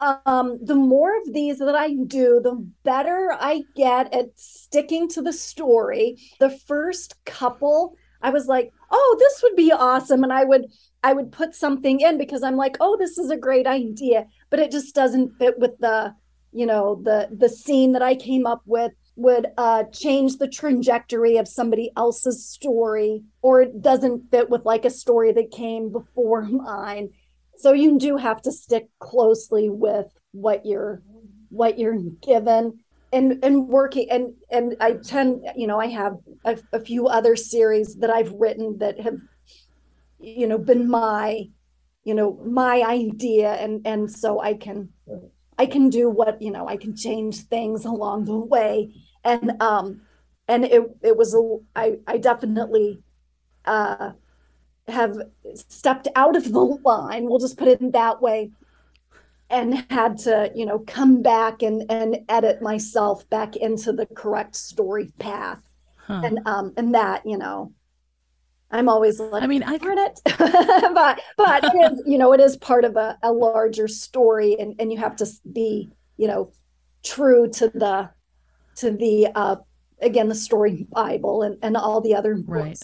Um, 0.01 0.59
the 0.63 0.75
more 0.75 1.17
of 1.17 1.33
these 1.33 1.59
that 1.59 1.75
I 1.75 1.93
do, 1.93 2.39
the 2.41 2.55
better 2.83 3.35
I 3.37 3.63
get 3.75 4.13
at 4.13 4.27
sticking 4.37 5.09
to 5.09 5.21
the 5.21 5.33
story. 5.33 6.17
The 6.39 6.49
first 6.49 7.15
couple, 7.25 7.95
I 8.21 8.29
was 8.29 8.47
like, 8.47 8.71
"Oh, 8.91 9.15
this 9.19 9.43
would 9.43 9.57
be 9.57 9.73
awesome," 9.73 10.23
and 10.23 10.31
I 10.31 10.45
would 10.45 10.67
I 11.03 11.13
would 11.13 11.31
put 11.31 11.53
something 11.53 11.99
in 11.99 12.17
because 12.17 12.43
I'm 12.43 12.55
like, 12.55 12.77
"Oh, 12.79 12.95
this 12.97 13.17
is 13.17 13.29
a 13.29 13.37
great 13.37 13.67
idea," 13.67 14.27
but 14.49 14.59
it 14.59 14.71
just 14.71 14.95
doesn't 14.95 15.37
fit 15.37 15.59
with 15.59 15.77
the 15.79 16.15
you 16.53 16.65
know 16.65 17.01
the 17.03 17.27
the 17.31 17.49
scene 17.49 17.91
that 17.93 18.01
I 18.01 18.15
came 18.15 18.45
up 18.45 18.61
with 18.65 18.93
would 19.15 19.47
uh, 19.57 19.83
change 19.91 20.37
the 20.37 20.47
trajectory 20.47 21.35
of 21.35 21.47
somebody 21.47 21.91
else's 21.97 22.47
story 22.47 23.21
or 23.41 23.61
it 23.61 23.81
doesn't 23.81 24.31
fit 24.31 24.49
with 24.49 24.63
like 24.63 24.85
a 24.85 24.89
story 24.89 25.33
that 25.33 25.51
came 25.51 25.91
before 25.91 26.41
mine 26.43 27.09
so 27.59 27.73
you 27.73 27.99
do 27.99 28.17
have 28.17 28.41
to 28.41 28.51
stick 28.51 28.87
closely 28.99 29.69
with 29.69 30.07
what 30.31 30.65
you're 30.65 31.01
what 31.49 31.77
you're 31.77 31.99
given 32.21 32.79
and 33.11 33.43
and 33.43 33.67
working 33.67 34.07
and 34.09 34.33
and 34.51 34.75
i 34.79 34.93
tend 34.93 35.43
you 35.55 35.67
know 35.67 35.79
i 35.79 35.87
have 35.87 36.13
a, 36.45 36.57
a 36.73 36.79
few 36.79 37.07
other 37.07 37.35
series 37.35 37.95
that 37.95 38.09
i've 38.09 38.31
written 38.33 38.77
that 38.77 38.99
have 38.99 39.17
you 40.19 40.47
know 40.47 40.57
been 40.57 40.89
my 40.89 41.45
you 42.03 42.13
know 42.13 42.39
my 42.45 42.81
idea. 42.81 43.53
And 43.53 43.85
and 43.85 44.11
so 44.11 44.39
i 44.39 44.53
can 44.53 44.89
i 45.57 45.65
can 45.65 45.89
do 45.89 46.09
what 46.09 46.41
you 46.41 46.51
know 46.51 46.67
i 46.67 46.77
can 46.77 46.95
change 46.95 47.43
things 47.43 47.85
along 47.85 48.25
the 48.25 48.37
way. 48.37 48.93
And 49.23 49.61
um 49.61 50.01
and 50.47 50.65
it 50.65 50.83
it 51.01 51.17
was 51.17 51.35
a 51.35 51.57
I 51.75 51.97
I 52.07 52.17
definitely 52.17 53.03
uh 53.65 54.11
have 54.89 55.17
stepped 55.55 56.07
out 56.15 56.35
of 56.35 56.51
the 56.51 56.59
line 56.59 57.25
we'll 57.25 57.39
just 57.39 57.57
put 57.57 57.67
it 57.67 57.81
in 57.81 57.91
that 57.91 58.21
way 58.21 58.51
and 59.49 59.85
had 59.89 60.17
to 60.17 60.51
you 60.55 60.65
know 60.65 60.79
come 60.79 61.21
back 61.21 61.61
and 61.61 61.83
and 61.89 62.19
edit 62.29 62.61
myself 62.61 63.27
back 63.29 63.55
into 63.55 63.91
the 63.91 64.05
correct 64.07 64.55
story 64.55 65.11
path 65.19 65.59
huh. 65.97 66.21
and 66.23 66.39
um 66.45 66.73
and 66.77 66.93
that 66.93 67.25
you 67.25 67.37
know 67.37 67.71
I'm 68.71 68.87
always 68.87 69.19
like, 69.19 69.41
I 69.41 69.47
mean, 69.47 69.63
I 69.63 69.79
heard 69.79 69.97
it, 69.97 70.19
but 70.93 71.19
but 71.37 71.63
it 71.63 71.91
is, 71.91 72.03
you 72.05 72.17
know, 72.17 72.33
it 72.33 72.39
is 72.39 72.55
part 72.57 72.85
of 72.85 72.97
a, 72.97 73.17
a 73.23 73.31
larger 73.31 73.87
story, 73.87 74.59
and 74.59 74.75
and 74.79 74.91
you 74.91 74.99
have 74.99 75.15
to 75.17 75.27
be, 75.51 75.89
you 76.17 76.27
know, 76.27 76.51
true 77.03 77.49
to 77.49 77.69
the 77.69 78.09
to 78.75 78.91
the 78.91 79.27
uh, 79.33 79.55
again 80.01 80.29
the 80.29 80.35
story 80.35 80.85
Bible 80.91 81.41
and, 81.41 81.57
and 81.63 81.77
all 81.77 81.99
the 82.01 82.15
other 82.15 82.35
books 82.35 82.47
right. 82.47 82.83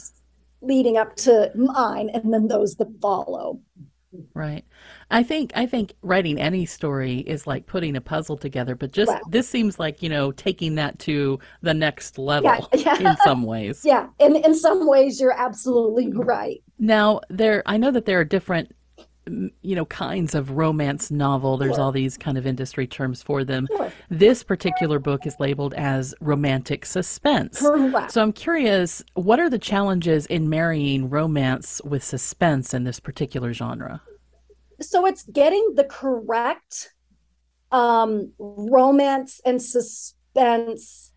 Leading 0.65 0.97
up 0.97 1.15
to 1.17 1.51
mine, 1.55 2.09
and 2.13 2.33
then 2.33 2.47
those 2.47 2.75
that 2.75 2.89
follow. 3.01 3.59
Right. 4.33 4.65
I 5.11 5.23
think 5.23 5.51
I 5.55 5.65
think 5.65 5.93
writing 6.01 6.39
any 6.39 6.65
story 6.65 7.19
is 7.19 7.45
like 7.45 7.67
putting 7.67 7.95
a 7.95 8.01
puzzle 8.01 8.37
together, 8.37 8.75
but 8.75 8.91
just 8.91 9.13
this 9.29 9.47
seems 9.47 9.79
like, 9.79 10.01
you 10.01 10.09
know, 10.09 10.31
taking 10.31 10.75
that 10.75 10.99
to 10.99 11.39
the 11.61 11.73
next 11.73 12.17
level 12.17 12.67
yeah, 12.73 12.97
yeah. 12.99 13.11
in 13.11 13.17
some 13.23 13.43
ways. 13.43 13.83
Yeah. 13.85 14.07
In 14.19 14.35
in 14.35 14.55
some 14.55 14.87
ways 14.87 15.19
you're 15.19 15.37
absolutely 15.37 16.11
right. 16.11 16.63
Now, 16.79 17.21
there 17.29 17.61
I 17.65 17.77
know 17.77 17.91
that 17.91 18.05
there 18.05 18.19
are 18.19 18.25
different 18.25 18.71
you 19.27 19.75
know 19.75 19.85
kinds 19.85 20.35
of 20.35 20.51
romance 20.51 21.09
novel 21.09 21.57
there's 21.57 21.75
sure. 21.75 21.83
all 21.83 21.91
these 21.91 22.17
kind 22.17 22.37
of 22.37 22.45
industry 22.45 22.85
terms 22.85 23.23
for 23.23 23.43
them 23.43 23.67
sure. 23.67 23.91
this 24.09 24.43
particular 24.43 24.99
book 24.99 25.25
is 25.25 25.35
labeled 25.39 25.73
as 25.73 26.13
romantic 26.21 26.85
suspense 26.85 27.59
Correct. 27.59 28.11
so 28.11 28.21
i'm 28.21 28.31
curious 28.31 29.03
what 29.15 29.39
are 29.39 29.49
the 29.49 29.59
challenges 29.59 30.25
in 30.27 30.49
marrying 30.49 31.09
romance 31.09 31.81
with 31.83 32.03
suspense 32.03 32.73
in 32.73 32.83
this 32.83 32.99
particular 32.99 33.53
genre 33.53 34.01
so 34.81 35.05
it's 35.05 35.23
getting 35.23 35.73
the 35.75 35.85
correct 35.85 36.93
um, 37.71 38.31
romance 38.37 39.41
and 39.45 39.61
suspense 39.61 41.11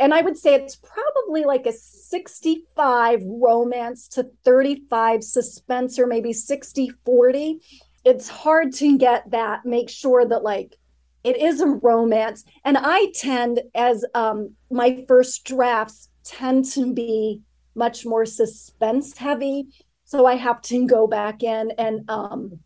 and 0.00 0.14
I 0.14 0.22
would 0.22 0.38
say 0.38 0.54
it's 0.54 0.76
probably 0.76 1.44
like 1.44 1.66
a 1.66 1.72
65 1.72 3.22
romance 3.22 4.08
to 4.08 4.30
35 4.44 5.22
suspense 5.22 5.98
or 5.98 6.06
maybe 6.06 6.32
60 6.32 6.90
40. 7.04 7.60
It's 8.06 8.28
hard 8.28 8.72
to 8.76 8.96
get 8.96 9.30
that, 9.30 9.66
make 9.66 9.90
sure 9.90 10.24
that 10.24 10.42
like 10.42 10.76
it 11.22 11.36
is 11.36 11.60
a 11.60 11.66
romance. 11.66 12.44
And 12.64 12.78
I 12.80 13.12
tend, 13.14 13.60
as 13.74 14.04
um, 14.14 14.54
my 14.70 15.04
first 15.06 15.44
drafts 15.44 16.08
tend 16.24 16.64
to 16.72 16.94
be 16.94 17.42
much 17.74 18.06
more 18.06 18.24
suspense 18.24 19.18
heavy. 19.18 19.66
So 20.06 20.24
I 20.24 20.36
have 20.36 20.62
to 20.62 20.86
go 20.86 21.06
back 21.06 21.42
in 21.42 21.72
and 21.72 22.08
um, 22.10 22.58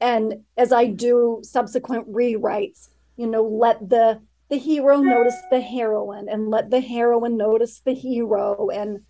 and 0.00 0.44
as 0.58 0.70
I 0.70 0.84
do 0.86 1.40
subsequent 1.42 2.12
rewrites, 2.12 2.90
you 3.16 3.26
know, 3.26 3.42
let 3.42 3.88
the 3.88 4.20
the 4.54 4.60
hero 4.60 5.00
notice 5.00 5.40
the 5.50 5.60
heroine 5.60 6.28
and 6.28 6.48
let 6.48 6.70
the 6.70 6.80
heroine 6.80 7.36
notice 7.36 7.80
the 7.80 7.92
hero 7.92 8.68
and 8.72 9.00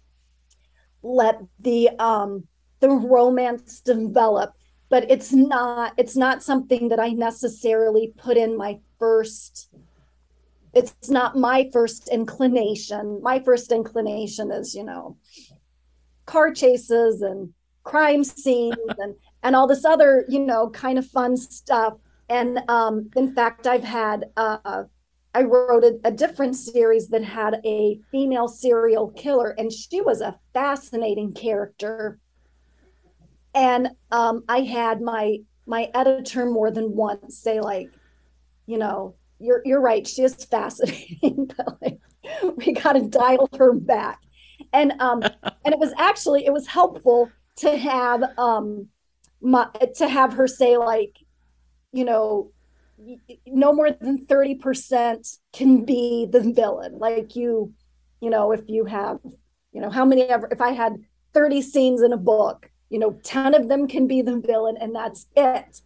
let 1.02 1.38
the 1.60 1.90
um 1.98 2.44
the 2.80 2.88
romance 2.88 3.80
develop. 3.80 4.54
But 4.88 5.10
it's 5.10 5.32
not 5.32 5.92
it's 5.98 6.16
not 6.16 6.42
something 6.42 6.88
that 6.88 6.98
i 6.98 7.10
necessarily 7.10 8.14
put 8.16 8.38
in 8.38 8.56
my 8.56 8.80
first 8.98 9.68
it's 10.72 11.10
not 11.10 11.36
my 11.36 11.70
first 11.72 12.08
inclination. 12.08 13.20
My 13.22 13.38
first 13.38 13.70
inclination 13.70 14.50
is 14.50 14.74
you 14.74 14.84
know 14.84 15.18
car 16.24 16.54
chases 16.54 17.20
and 17.20 17.52
crime 17.82 18.24
scenes 18.24 18.76
and 18.96 19.14
and 19.42 19.54
all 19.54 19.66
this 19.66 19.84
other 19.84 20.24
you 20.26 20.40
know 20.40 20.70
kind 20.70 20.98
of 20.98 21.06
fun 21.06 21.36
stuff. 21.36 21.94
And 22.30 22.60
um 22.68 23.10
in 23.14 23.34
fact 23.34 23.66
i've 23.66 23.84
had 23.84 24.24
uh 24.38 24.84
I 25.34 25.42
wrote 25.42 25.82
a, 25.82 25.98
a, 26.04 26.12
different 26.12 26.54
series 26.54 27.08
that 27.08 27.24
had 27.24 27.60
a 27.64 27.98
female 28.12 28.46
serial 28.46 29.10
killer, 29.10 29.54
and 29.58 29.72
she 29.72 30.00
was 30.00 30.20
a 30.20 30.38
fascinating 30.52 31.34
character. 31.34 32.20
And 33.52 33.90
um, 34.12 34.44
I 34.48 34.60
had 34.60 35.00
my 35.00 35.38
my 35.66 35.90
editor 35.94 36.46
more 36.46 36.70
than 36.70 36.94
once 36.94 37.38
say, 37.38 37.60
like, 37.60 37.88
you 38.66 38.78
know, 38.78 39.16
you're 39.40 39.62
you're 39.64 39.80
right, 39.80 40.06
she 40.06 40.22
is 40.22 40.34
fascinating, 40.44 41.50
but 41.56 41.78
like, 41.82 41.98
we 42.56 42.72
got 42.72 42.92
to 42.92 43.02
dial 43.02 43.48
her 43.58 43.72
back. 43.72 44.20
And 44.72 44.92
um, 45.00 45.22
and 45.22 45.74
it 45.74 45.78
was 45.78 45.92
actually 45.98 46.46
it 46.46 46.52
was 46.52 46.68
helpful 46.68 47.30
to 47.56 47.76
have 47.76 48.22
um, 48.38 48.88
my 49.40 49.68
to 49.96 50.08
have 50.08 50.32
her 50.34 50.46
say 50.46 50.76
like, 50.76 51.16
you 51.92 52.04
know, 52.04 52.52
no 53.46 53.72
more 53.72 53.90
than 53.90 54.26
30% 54.26 55.38
can 55.52 55.84
be 55.84 56.26
the 56.30 56.40
villain. 56.40 56.98
Like 56.98 57.36
you 57.36 57.72
you 58.24 58.30
know 58.30 58.52
if 58.52 58.62
you 58.68 58.86
have 58.86 59.18
you 59.72 59.80
know 59.80 59.90
how 59.90 60.04
many 60.04 60.22
ever 60.22 60.48
if 60.50 60.60
i 60.60 60.70
had 60.70 60.96
30 61.34 61.60
scenes 61.60 62.00
in 62.00 62.12
a 62.12 62.16
book 62.16 62.70
you 62.88 62.98
know 62.98 63.18
10 63.22 63.54
of 63.54 63.68
them 63.68 63.86
can 63.86 64.06
be 64.06 64.22
the 64.22 64.38
villain 64.38 64.76
and 64.80 64.94
that's 64.94 65.26
it. 65.36 65.80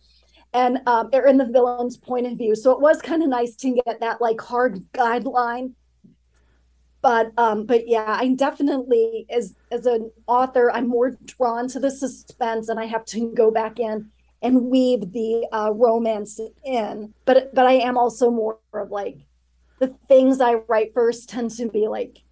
And 0.52 0.78
um 0.86 1.10
or 1.12 1.26
in 1.26 1.36
the 1.36 1.46
villain's 1.46 1.96
point 1.96 2.26
of 2.26 2.38
view. 2.38 2.54
So 2.54 2.70
it 2.72 2.80
was 2.80 3.02
kind 3.02 3.22
of 3.22 3.28
nice 3.28 3.54
to 3.56 3.80
get 3.84 4.00
that 4.00 4.20
like 4.20 4.40
hard 4.40 4.84
guideline. 4.92 5.72
But 7.00 7.32
um 7.38 7.64
but 7.64 7.88
yeah 7.88 8.16
i 8.20 8.28
definitely 8.28 9.26
as 9.30 9.54
as 9.70 9.86
an 9.86 10.10
author 10.26 10.70
i'm 10.70 10.88
more 10.88 11.10
drawn 11.24 11.68
to 11.68 11.80
the 11.80 11.90
suspense 11.90 12.68
and 12.68 12.78
i 12.80 12.86
have 12.86 13.04
to 13.06 13.32
go 13.34 13.50
back 13.50 13.78
in 13.78 14.10
and 14.42 14.66
weave 14.66 15.12
the 15.12 15.46
uh, 15.52 15.72
romance 15.72 16.40
in. 16.64 17.12
But 17.24 17.54
but 17.54 17.66
I 17.66 17.74
am 17.74 17.96
also 17.96 18.30
more 18.30 18.58
of 18.72 18.90
like 18.90 19.18
the 19.78 19.88
things 20.08 20.40
I 20.40 20.54
write 20.68 20.94
first 20.94 21.28
tend 21.28 21.50
to 21.52 21.68
be 21.68 21.88
like 21.88 22.22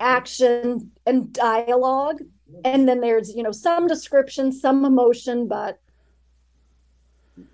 action 0.00 0.92
and 1.06 1.32
dialogue, 1.32 2.20
and 2.64 2.88
then 2.88 3.00
there's 3.00 3.34
you 3.34 3.42
know 3.42 3.52
some 3.52 3.86
description, 3.86 4.52
some 4.52 4.84
emotion, 4.84 5.48
but 5.48 5.80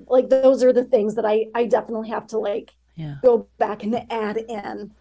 like 0.06 0.28
those 0.28 0.62
are 0.62 0.72
the 0.72 0.84
things 0.84 1.14
that 1.14 1.24
I 1.24 1.46
I 1.54 1.64
definitely 1.64 2.10
have 2.10 2.26
to 2.28 2.38
like 2.38 2.72
yeah. 2.96 3.16
go 3.22 3.48
back 3.58 3.82
and 3.82 3.94
add 4.10 4.36
in. 4.36 4.92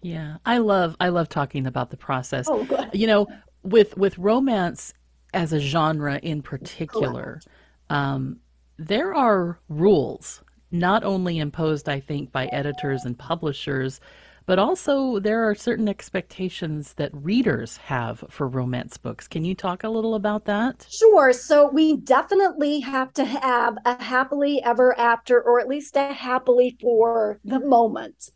Yeah, 0.00 0.36
I 0.44 0.58
love 0.58 0.96
I 1.00 1.08
love 1.10 1.28
talking 1.28 1.66
about 1.66 1.90
the 1.90 1.96
process. 1.96 2.46
Oh. 2.48 2.88
You 2.92 3.06
know, 3.06 3.26
with 3.62 3.96
with 3.98 4.16
romance 4.16 4.94
as 5.34 5.52
a 5.52 5.58
genre 5.58 6.18
in 6.22 6.40
particular. 6.40 7.40
Correct 7.42 7.48
um, 7.90 8.38
there 8.78 9.14
are 9.14 9.58
rules 9.68 10.42
not 10.70 11.04
only 11.04 11.38
imposed, 11.38 11.88
I 11.88 12.00
think, 12.00 12.32
by 12.32 12.46
editors 12.46 13.04
and 13.04 13.16
publishers, 13.16 14.00
but 14.46 14.58
also 14.58 15.20
there 15.20 15.48
are 15.48 15.54
certain 15.54 15.88
expectations 15.88 16.94
that 16.94 17.10
readers 17.14 17.78
have 17.78 18.24
for 18.28 18.46
romance 18.46 18.98
books. 18.98 19.26
Can 19.26 19.44
you 19.44 19.54
talk 19.54 19.84
a 19.84 19.88
little 19.88 20.14
about 20.16 20.44
that? 20.44 20.86
Sure. 20.90 21.32
So 21.32 21.70
we 21.70 21.96
definitely 21.96 22.80
have 22.80 23.12
to 23.14 23.24
have 23.24 23.78
a 23.86 24.02
happily 24.02 24.62
ever 24.62 24.98
after, 24.98 25.40
or 25.40 25.60
at 25.60 25.68
least 25.68 25.96
a 25.96 26.12
happily 26.12 26.76
for 26.80 27.40
the 27.44 27.60
moment 27.60 28.30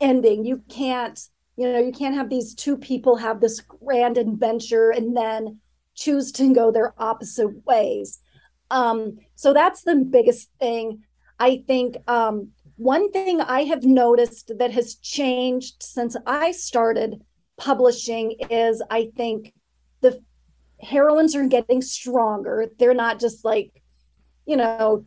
ending. 0.00 0.44
You 0.44 0.62
can't, 0.68 1.18
you 1.56 1.72
know, 1.72 1.78
you 1.78 1.92
can't 1.92 2.16
have 2.16 2.28
these 2.28 2.54
two 2.54 2.76
people 2.76 3.16
have 3.16 3.40
this 3.40 3.60
grand 3.60 4.18
adventure 4.18 4.90
and 4.90 5.16
then 5.16 5.60
choose 5.94 6.32
to 6.32 6.54
go 6.54 6.70
their 6.70 6.94
opposite 6.98 7.64
ways. 7.66 8.20
Um, 8.70 9.18
so 9.34 9.52
that's 9.52 9.82
the 9.82 9.96
biggest 9.96 10.50
thing. 10.58 11.04
I 11.38 11.62
think 11.66 11.96
um, 12.08 12.50
one 12.76 13.10
thing 13.12 13.40
I 13.40 13.64
have 13.64 13.84
noticed 13.84 14.52
that 14.58 14.72
has 14.72 14.96
changed 14.96 15.82
since 15.82 16.16
I 16.26 16.52
started 16.52 17.22
publishing 17.56 18.36
is 18.50 18.82
I 18.90 19.10
think 19.16 19.52
the 20.00 20.20
heroines 20.80 21.36
are 21.36 21.46
getting 21.46 21.82
stronger. 21.82 22.66
They're 22.78 22.94
not 22.94 23.20
just 23.20 23.44
like, 23.44 23.82
you 24.46 24.56
know, 24.56 25.06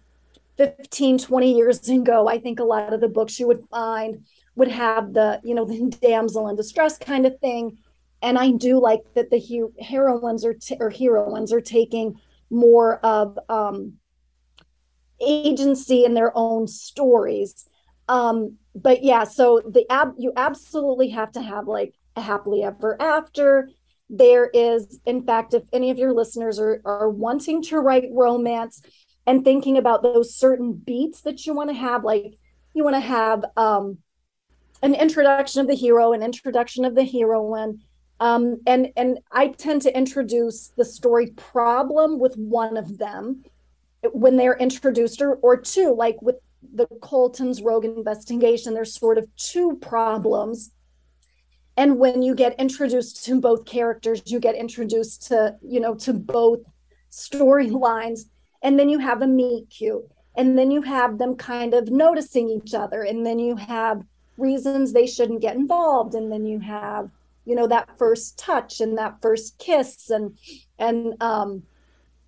15, 0.57 1.19
20 1.19 1.55
years 1.55 1.87
ago. 1.87 2.27
I 2.27 2.39
think 2.39 2.59
a 2.59 2.63
lot 2.63 2.93
of 2.93 3.01
the 3.01 3.07
books 3.07 3.39
you 3.39 3.47
would 3.47 3.63
find 3.69 4.25
would 4.55 4.69
have 4.69 5.13
the, 5.13 5.39
you 5.43 5.53
know, 5.53 5.65
the 5.65 5.95
damsel 6.01 6.47
in 6.47 6.55
distress 6.55 6.97
kind 6.97 7.25
of 7.25 7.39
thing. 7.39 7.77
And 8.21 8.37
I 8.37 8.51
do 8.51 8.79
like 8.79 9.01
that 9.13 9.29
the 9.29 9.37
he- 9.37 9.63
heroines 9.79 10.43
are 10.43 10.53
t- 10.53 10.77
or 10.79 10.89
heroines 10.89 11.53
are 11.53 11.61
taking 11.61 12.19
more 12.49 12.99
of 13.05 13.37
um, 13.49 13.93
agency 15.21 16.05
in 16.05 16.13
their 16.13 16.31
own 16.35 16.67
stories. 16.67 17.67
Um, 18.07 18.57
but 18.75 19.03
yeah, 19.03 19.23
so 19.23 19.61
the 19.67 19.85
ab 19.91 20.13
you 20.17 20.31
absolutely 20.35 21.09
have 21.09 21.31
to 21.33 21.41
have 21.41 21.67
like 21.67 21.93
a 22.15 22.21
happily 22.21 22.63
ever 22.63 22.99
after. 23.01 23.69
There 24.09 24.49
is, 24.53 25.01
in 25.05 25.23
fact, 25.23 25.53
if 25.53 25.63
any 25.73 25.91
of 25.91 25.97
your 25.97 26.13
listeners 26.13 26.59
are 26.59 26.81
are 26.85 27.09
wanting 27.09 27.61
to 27.63 27.79
write 27.79 28.09
romance 28.11 28.81
and 29.25 29.43
thinking 29.43 29.77
about 29.77 30.03
those 30.03 30.33
certain 30.33 30.73
beats 30.73 31.21
that 31.21 31.45
you 31.45 31.53
want 31.53 31.69
to 31.69 31.75
have, 31.75 32.05
like 32.05 32.37
you 32.73 32.83
want 32.83 32.95
to 32.95 33.01
have 33.01 33.43
um, 33.57 33.97
an 34.81 34.93
introduction 34.95 35.59
of 35.59 35.67
the 35.67 35.75
hero, 35.75 36.13
an 36.13 36.23
introduction 36.23 36.85
of 36.85 36.95
the 36.95 37.03
heroine, 37.03 37.81
um, 38.19 38.59
and 38.65 38.91
and 38.95 39.19
I 39.31 39.49
tend 39.49 39.83
to 39.83 39.95
introduce 39.95 40.69
the 40.69 40.85
story 40.85 41.27
problem 41.35 42.19
with 42.19 42.35
one 42.35 42.77
of 42.77 42.97
them 42.97 43.43
when 44.11 44.37
they're 44.37 44.57
introduced, 44.57 45.21
or 45.21 45.35
or 45.35 45.57
two, 45.57 45.93
like 45.93 46.21
with 46.21 46.37
the 46.73 46.87
Colton's 47.01 47.61
rogue 47.61 47.85
investigation. 47.85 48.73
There's 48.73 48.93
sort 48.93 49.17
of 49.17 49.27
two 49.35 49.77
problems, 49.81 50.71
and 51.75 51.99
when 51.99 52.23
you 52.23 52.33
get 52.33 52.59
introduced 52.59 53.23
to 53.25 53.39
both 53.39 53.65
characters, 53.65 54.23
you 54.25 54.39
get 54.39 54.55
introduced 54.55 55.27
to 55.27 55.55
you 55.61 55.79
know 55.79 55.93
to 55.95 56.13
both 56.13 56.61
storylines, 57.11 58.21
and 58.63 58.79
then 58.79 58.89
you 58.89 58.97
have 58.97 59.21
a 59.21 59.27
meet 59.27 59.69
cute, 59.69 60.09
and 60.35 60.57
then 60.57 60.71
you 60.71 60.81
have 60.81 61.19
them 61.19 61.35
kind 61.35 61.75
of 61.75 61.91
noticing 61.91 62.49
each 62.49 62.73
other, 62.73 63.03
and 63.03 63.23
then 63.23 63.37
you 63.37 63.55
have 63.55 64.01
reasons 64.37 64.91
they 64.91 65.07
shouldn't 65.07 65.41
get 65.41 65.55
involved, 65.55 66.15
and 66.15 66.31
then 66.31 66.47
you 66.47 66.59
have 66.59 67.11
you 67.47 67.55
know 67.55 67.67
that 67.67 67.97
first 67.97 68.37
touch 68.37 68.81
and 68.81 68.97
that 68.97 69.21
first 69.21 69.57
kiss 69.57 70.09
and 70.09 70.37
and 70.77 71.15
um 71.21 71.63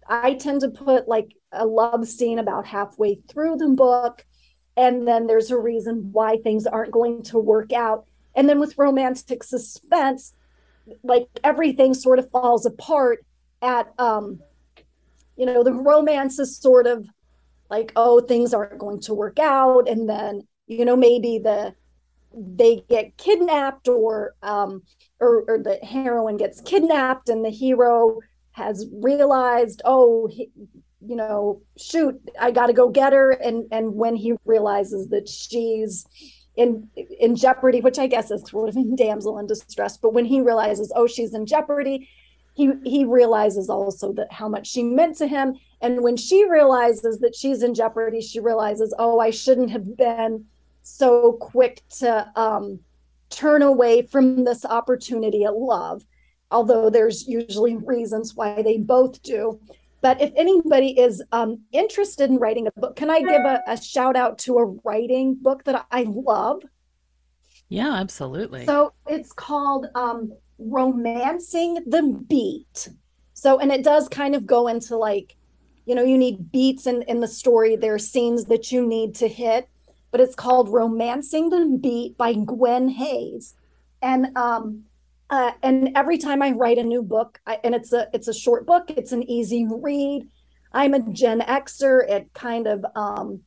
I 0.09 0.33
tend 0.33 0.61
to 0.61 0.69
put 0.69 1.07
like 1.07 1.35
a 1.51 1.65
love 1.65 2.07
scene 2.07 2.39
about 2.39 2.65
halfway 2.65 3.15
through 3.29 3.57
the 3.57 3.69
book. 3.69 4.25
And 4.75 5.07
then 5.07 5.27
there's 5.27 5.51
a 5.51 5.59
reason 5.59 6.09
why 6.11 6.37
things 6.37 6.65
aren't 6.65 6.91
going 6.91 7.21
to 7.23 7.37
work 7.37 7.73
out. 7.73 8.05
And 8.35 8.49
then 8.49 8.59
with 8.59 8.77
romantic 8.77 9.43
suspense, 9.43 10.33
like 11.03 11.27
everything 11.43 11.93
sort 11.93 12.17
of 12.17 12.31
falls 12.31 12.65
apart 12.65 13.23
at 13.61 13.93
um 13.99 14.39
you 15.35 15.45
know 15.45 15.63
the 15.63 15.73
romance 15.73 16.39
is 16.39 16.57
sort 16.57 16.87
of 16.87 17.05
like 17.69 17.91
oh 17.95 18.19
things 18.21 18.53
aren't 18.53 18.79
going 18.79 18.99
to 18.99 19.13
work 19.13 19.37
out 19.37 19.87
and 19.87 20.09
then 20.09 20.41
you 20.65 20.85
know 20.85 20.95
maybe 20.95 21.37
the 21.37 21.75
they 22.33 22.83
get 22.89 23.17
kidnapped 23.17 23.87
or 23.87 24.33
um 24.41 24.81
or, 25.19 25.43
or 25.47 25.57
the 25.57 25.75
heroine 25.83 26.37
gets 26.37 26.61
kidnapped 26.61 27.29
and 27.29 27.43
the 27.43 27.49
hero 27.49 28.19
has 28.51 28.87
realized 28.91 29.81
oh 29.85 30.27
he, 30.27 30.49
you 31.05 31.15
know 31.15 31.61
shoot 31.77 32.19
i 32.39 32.51
got 32.51 32.67
to 32.67 32.73
go 32.73 32.89
get 32.89 33.13
her. 33.13 33.31
And 33.31 33.65
and 33.71 33.93
when 33.95 34.15
he 34.15 34.33
realizes 34.45 35.09
that 35.09 35.27
she's 35.27 36.05
in 36.55 36.89
in 37.19 37.35
jeopardy 37.35 37.79
which 37.79 37.99
i 37.99 38.07
guess 38.07 38.31
is 38.31 38.43
sort 38.49 38.69
of 38.69 38.75
in 38.75 38.95
damsel 38.95 39.37
in 39.37 39.47
distress 39.47 39.97
but 39.97 40.13
when 40.13 40.25
he 40.25 40.41
realizes 40.41 40.91
oh 40.95 41.07
she's 41.07 41.33
in 41.33 41.45
jeopardy 41.45 42.09
he 42.59 42.71
he 42.83 43.05
realizes 43.05 43.69
also 43.69 44.11
that 44.13 44.31
how 44.31 44.49
much 44.49 44.67
she 44.67 44.83
meant 44.83 45.15
to 45.17 45.27
him. 45.27 45.55
And 45.81 46.03
when 46.03 46.17
she 46.17 46.49
realizes 46.49 47.19
that 47.19 47.33
she's 47.33 47.63
in 47.63 47.73
jeopardy 47.73 48.21
she 48.21 48.39
realizes 48.41 48.93
oh 48.99 49.19
i 49.19 49.29
shouldn't 49.29 49.71
have 49.71 49.95
been 49.95 50.45
so 50.83 51.33
quick 51.33 51.81
to 51.99 52.29
um, 52.35 52.79
turn 53.29 53.61
away 53.61 54.01
from 54.01 54.43
this 54.43 54.65
opportunity 54.65 55.43
at 55.45 55.55
love, 55.55 56.03
although 56.51 56.89
there's 56.89 57.27
usually 57.27 57.75
reasons 57.75 58.35
why 58.35 58.61
they 58.61 58.77
both 58.77 59.21
do. 59.21 59.59
But 60.01 60.21
if 60.21 60.31
anybody 60.35 60.97
is 60.97 61.21
um, 61.31 61.61
interested 61.71 62.29
in 62.29 62.37
writing 62.37 62.67
a 62.67 62.71
book, 62.79 62.95
can 62.95 63.09
I 63.09 63.19
give 63.19 63.43
a, 63.43 63.61
a 63.67 63.81
shout 63.81 64.15
out 64.15 64.37
to 64.39 64.57
a 64.57 64.65
writing 64.83 65.35
book 65.35 65.63
that 65.65 65.85
I 65.91 66.05
love? 66.07 66.63
Yeah, 67.67 67.95
absolutely. 67.95 68.65
So 68.65 68.93
it's 69.07 69.33
called 69.33 69.87
um, 69.95 70.33
Romancing 70.57 71.75
the 71.85 72.03
Beat. 72.27 72.89
So, 73.33 73.59
and 73.59 73.71
it 73.71 73.83
does 73.83 74.07
kind 74.07 74.35
of 74.35 74.45
go 74.45 74.67
into 74.67 74.97
like, 74.97 75.35
you 75.85 75.95
know, 75.95 76.03
you 76.03 76.17
need 76.17 76.51
beats 76.51 76.87
in, 76.87 77.03
in 77.03 77.19
the 77.19 77.27
story. 77.27 77.75
There 77.75 77.93
are 77.93 77.99
scenes 77.99 78.45
that 78.45 78.71
you 78.71 78.85
need 78.85 79.15
to 79.15 79.27
hit 79.27 79.69
but 80.11 80.21
it's 80.21 80.35
called 80.35 80.69
Romancing 80.69 81.49
the 81.49 81.77
Beat 81.81 82.17
by 82.17 82.33
Gwen 82.33 82.89
Hayes. 82.89 83.55
And 84.01 84.35
um, 84.37 84.85
uh, 85.29 85.51
and 85.61 85.91
every 85.95 86.17
time 86.17 86.41
I 86.41 86.51
write 86.51 86.77
a 86.77 86.83
new 86.83 87.03
book, 87.03 87.39
I, 87.45 87.59
and 87.63 87.75
it's 87.75 87.93
a 87.93 88.07
it's 88.13 88.27
a 88.27 88.33
short 88.33 88.65
book, 88.65 88.89
it's 88.89 89.11
an 89.11 89.23
easy 89.29 89.65
read. 89.69 90.27
I'm 90.71 90.93
a 90.93 90.99
Gen 90.99 91.41
Xer. 91.41 92.09
It 92.09 92.33
kind 92.33 92.67
of 92.67 92.85
um, 92.95 93.41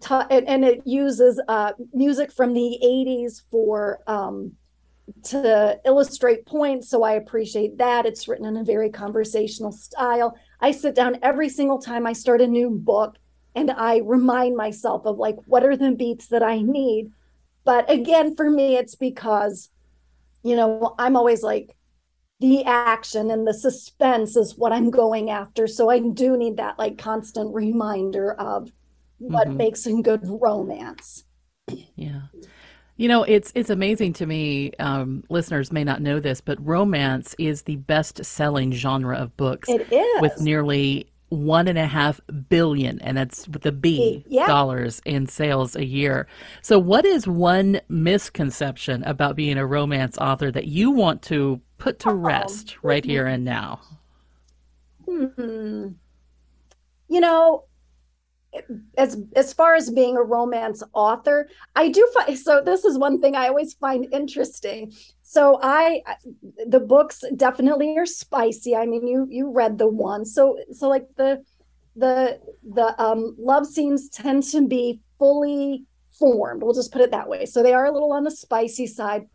t- 0.00 0.14
and 0.30 0.64
it 0.64 0.82
uses 0.86 1.40
uh, 1.48 1.72
music 1.92 2.32
from 2.32 2.54
the 2.54 2.78
80s 2.82 3.42
for 3.50 4.00
um, 4.06 4.52
to 5.24 5.78
illustrate 5.84 6.46
points. 6.46 6.88
So 6.88 7.02
I 7.02 7.12
appreciate 7.12 7.78
that. 7.78 8.06
It's 8.06 8.28
written 8.28 8.46
in 8.46 8.56
a 8.58 8.64
very 8.64 8.90
conversational 8.90 9.72
style. 9.72 10.38
I 10.60 10.70
sit 10.70 10.94
down 10.94 11.18
every 11.22 11.48
single 11.48 11.78
time 11.78 12.06
I 12.06 12.12
start 12.12 12.40
a 12.40 12.46
new 12.46 12.70
book 12.70 13.16
and 13.54 13.70
I 13.70 13.98
remind 13.98 14.56
myself 14.56 15.06
of 15.06 15.18
like 15.18 15.36
what 15.46 15.64
are 15.64 15.76
the 15.76 15.92
beats 15.92 16.28
that 16.28 16.42
I 16.42 16.60
need. 16.60 17.12
But 17.64 17.90
again, 17.90 18.34
for 18.34 18.48
me, 18.48 18.76
it's 18.76 18.94
because, 18.94 19.70
you 20.42 20.56
know, 20.56 20.94
I'm 20.98 21.16
always 21.16 21.42
like 21.42 21.76
the 22.40 22.64
action 22.64 23.30
and 23.30 23.46
the 23.46 23.54
suspense 23.54 24.36
is 24.36 24.56
what 24.56 24.72
I'm 24.72 24.90
going 24.90 25.30
after. 25.30 25.66
So 25.66 25.90
I 25.90 25.98
do 25.98 26.36
need 26.36 26.56
that 26.58 26.78
like 26.78 26.98
constant 26.98 27.54
reminder 27.54 28.32
of 28.34 28.70
what 29.18 29.48
mm-hmm. 29.48 29.56
makes 29.56 29.86
a 29.86 30.00
good 30.00 30.20
romance. 30.24 31.24
Yeah. 31.96 32.22
You 32.96 33.08
know, 33.08 33.22
it's 33.22 33.52
it's 33.54 33.70
amazing 33.70 34.14
to 34.14 34.26
me. 34.26 34.72
Um, 34.78 35.22
listeners 35.28 35.70
may 35.70 35.84
not 35.84 36.02
know 36.02 36.18
this, 36.18 36.40
but 36.40 36.64
romance 36.64 37.34
is 37.38 37.62
the 37.62 37.76
best-selling 37.76 38.72
genre 38.72 39.16
of 39.16 39.36
books. 39.36 39.68
It 39.68 39.92
is 39.92 40.20
with 40.20 40.40
nearly 40.40 41.08
one 41.28 41.68
and 41.68 41.78
a 41.78 41.86
half 41.86 42.20
billion, 42.48 43.00
and 43.00 43.16
that's 43.16 43.46
with 43.48 43.62
the 43.62 43.72
B 43.72 44.24
yeah. 44.28 44.46
dollars 44.46 45.02
in 45.04 45.26
sales 45.26 45.76
a 45.76 45.84
year. 45.84 46.26
So, 46.62 46.78
what 46.78 47.04
is 47.04 47.26
one 47.26 47.80
misconception 47.88 49.02
about 49.04 49.36
being 49.36 49.58
a 49.58 49.66
romance 49.66 50.16
author 50.18 50.50
that 50.50 50.66
you 50.66 50.90
want 50.90 51.22
to 51.22 51.60
put 51.78 51.98
to 52.00 52.12
rest 52.12 52.76
oh, 52.76 52.80
right 52.82 53.04
here 53.04 53.26
and 53.26 53.44
now? 53.44 53.80
Hmm. 55.06 55.88
You 57.08 57.20
know, 57.20 57.64
as 58.96 59.20
as 59.36 59.52
far 59.52 59.74
as 59.74 59.90
being 59.90 60.16
a 60.16 60.22
romance 60.22 60.82
author 60.94 61.48
i 61.76 61.88
do 61.88 62.08
find 62.14 62.38
so 62.38 62.62
this 62.64 62.84
is 62.84 62.98
one 62.98 63.20
thing 63.20 63.36
i 63.36 63.46
always 63.46 63.74
find 63.74 64.06
interesting. 64.12 64.92
So 65.22 65.58
i 65.62 66.02
the 66.66 66.80
books 66.80 67.22
definitely 67.36 67.96
are 67.98 68.06
spicy. 68.06 68.74
I 68.74 68.86
mean 68.86 69.06
you 69.06 69.26
you 69.30 69.50
read 69.50 69.78
the 69.78 69.88
one. 69.88 70.24
So 70.24 70.58
so 70.72 70.88
like 70.88 71.06
the 71.16 71.44
the 71.96 72.40
the 72.62 73.00
um 73.02 73.36
love 73.38 73.66
scenes 73.66 74.08
tend 74.08 74.42
to 74.44 74.66
be 74.66 75.00
fully 75.18 75.84
formed. 76.18 76.62
We'll 76.62 76.74
just 76.74 76.92
put 76.92 77.02
it 77.02 77.10
that 77.10 77.28
way. 77.28 77.46
So 77.46 77.62
they 77.62 77.74
are 77.74 77.86
a 77.86 77.92
little 77.92 78.12
on 78.12 78.24
the 78.24 78.30
spicy 78.30 78.86
side 78.86 79.26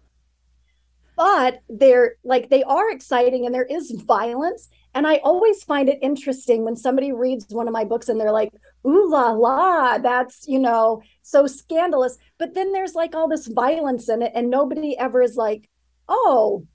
but 1.16 1.60
they're 1.70 2.16
like 2.24 2.50
they 2.50 2.64
are 2.64 2.90
exciting 2.90 3.46
and 3.46 3.54
there 3.54 3.66
is 3.66 3.92
violence. 3.92 4.70
And 4.96 5.08
i 5.08 5.18
always 5.18 5.64
find 5.64 5.90
it 5.90 6.00
interesting 6.02 6.64
when 6.66 6.76
somebody 6.76 7.12
reads 7.12 7.46
one 7.50 7.68
of 7.68 7.74
my 7.74 7.84
books 7.84 8.10
and 8.10 8.20
they're 8.20 8.32
like 8.32 8.52
ooh 8.86 9.10
la 9.10 9.32
la, 9.32 9.98
that's, 9.98 10.48
you 10.48 10.60
know, 10.60 11.02
so 11.22 11.48
scandalous. 11.48 12.18
But 12.38 12.54
then 12.54 12.72
there's 12.72 12.96
like 12.96 13.16
all 13.16 13.28
this 13.28 13.48
violence 13.48 14.10
in 14.10 14.22
it, 14.22 14.32
and 14.36 14.50
nobody 14.50 14.98
ever 14.98 15.22
is 15.22 15.36
like, 15.36 15.70
oh, 16.08 16.66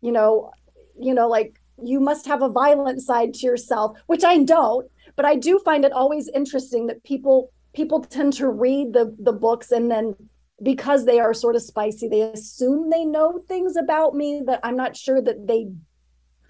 you 0.00 0.12
know, 0.12 0.52
you 1.00 1.14
know, 1.14 1.28
like 1.28 1.60
you 1.82 2.00
must 2.00 2.26
have 2.26 2.42
a 2.42 2.48
violent 2.48 3.00
side 3.02 3.34
to 3.34 3.46
yourself, 3.46 3.98
which 4.06 4.24
I 4.24 4.42
don't, 4.42 4.90
but 5.16 5.24
I 5.24 5.36
do 5.36 5.58
find 5.60 5.84
it 5.84 5.92
always 5.92 6.28
interesting 6.28 6.86
that 6.86 7.04
people 7.04 7.50
people 7.74 8.00
tend 8.02 8.34
to 8.34 8.48
read 8.48 8.92
the 8.92 9.14
the 9.18 9.32
books 9.32 9.70
and 9.70 9.90
then 9.90 10.14
because 10.62 11.04
they 11.04 11.18
are 11.18 11.34
sort 11.34 11.56
of 11.56 11.62
spicy, 11.62 12.08
they 12.08 12.22
assume 12.22 12.90
they 12.90 13.04
know 13.04 13.42
things 13.48 13.76
about 13.76 14.14
me 14.14 14.42
that 14.46 14.60
I'm 14.62 14.76
not 14.76 14.96
sure 14.96 15.20
that 15.20 15.46
they 15.46 15.68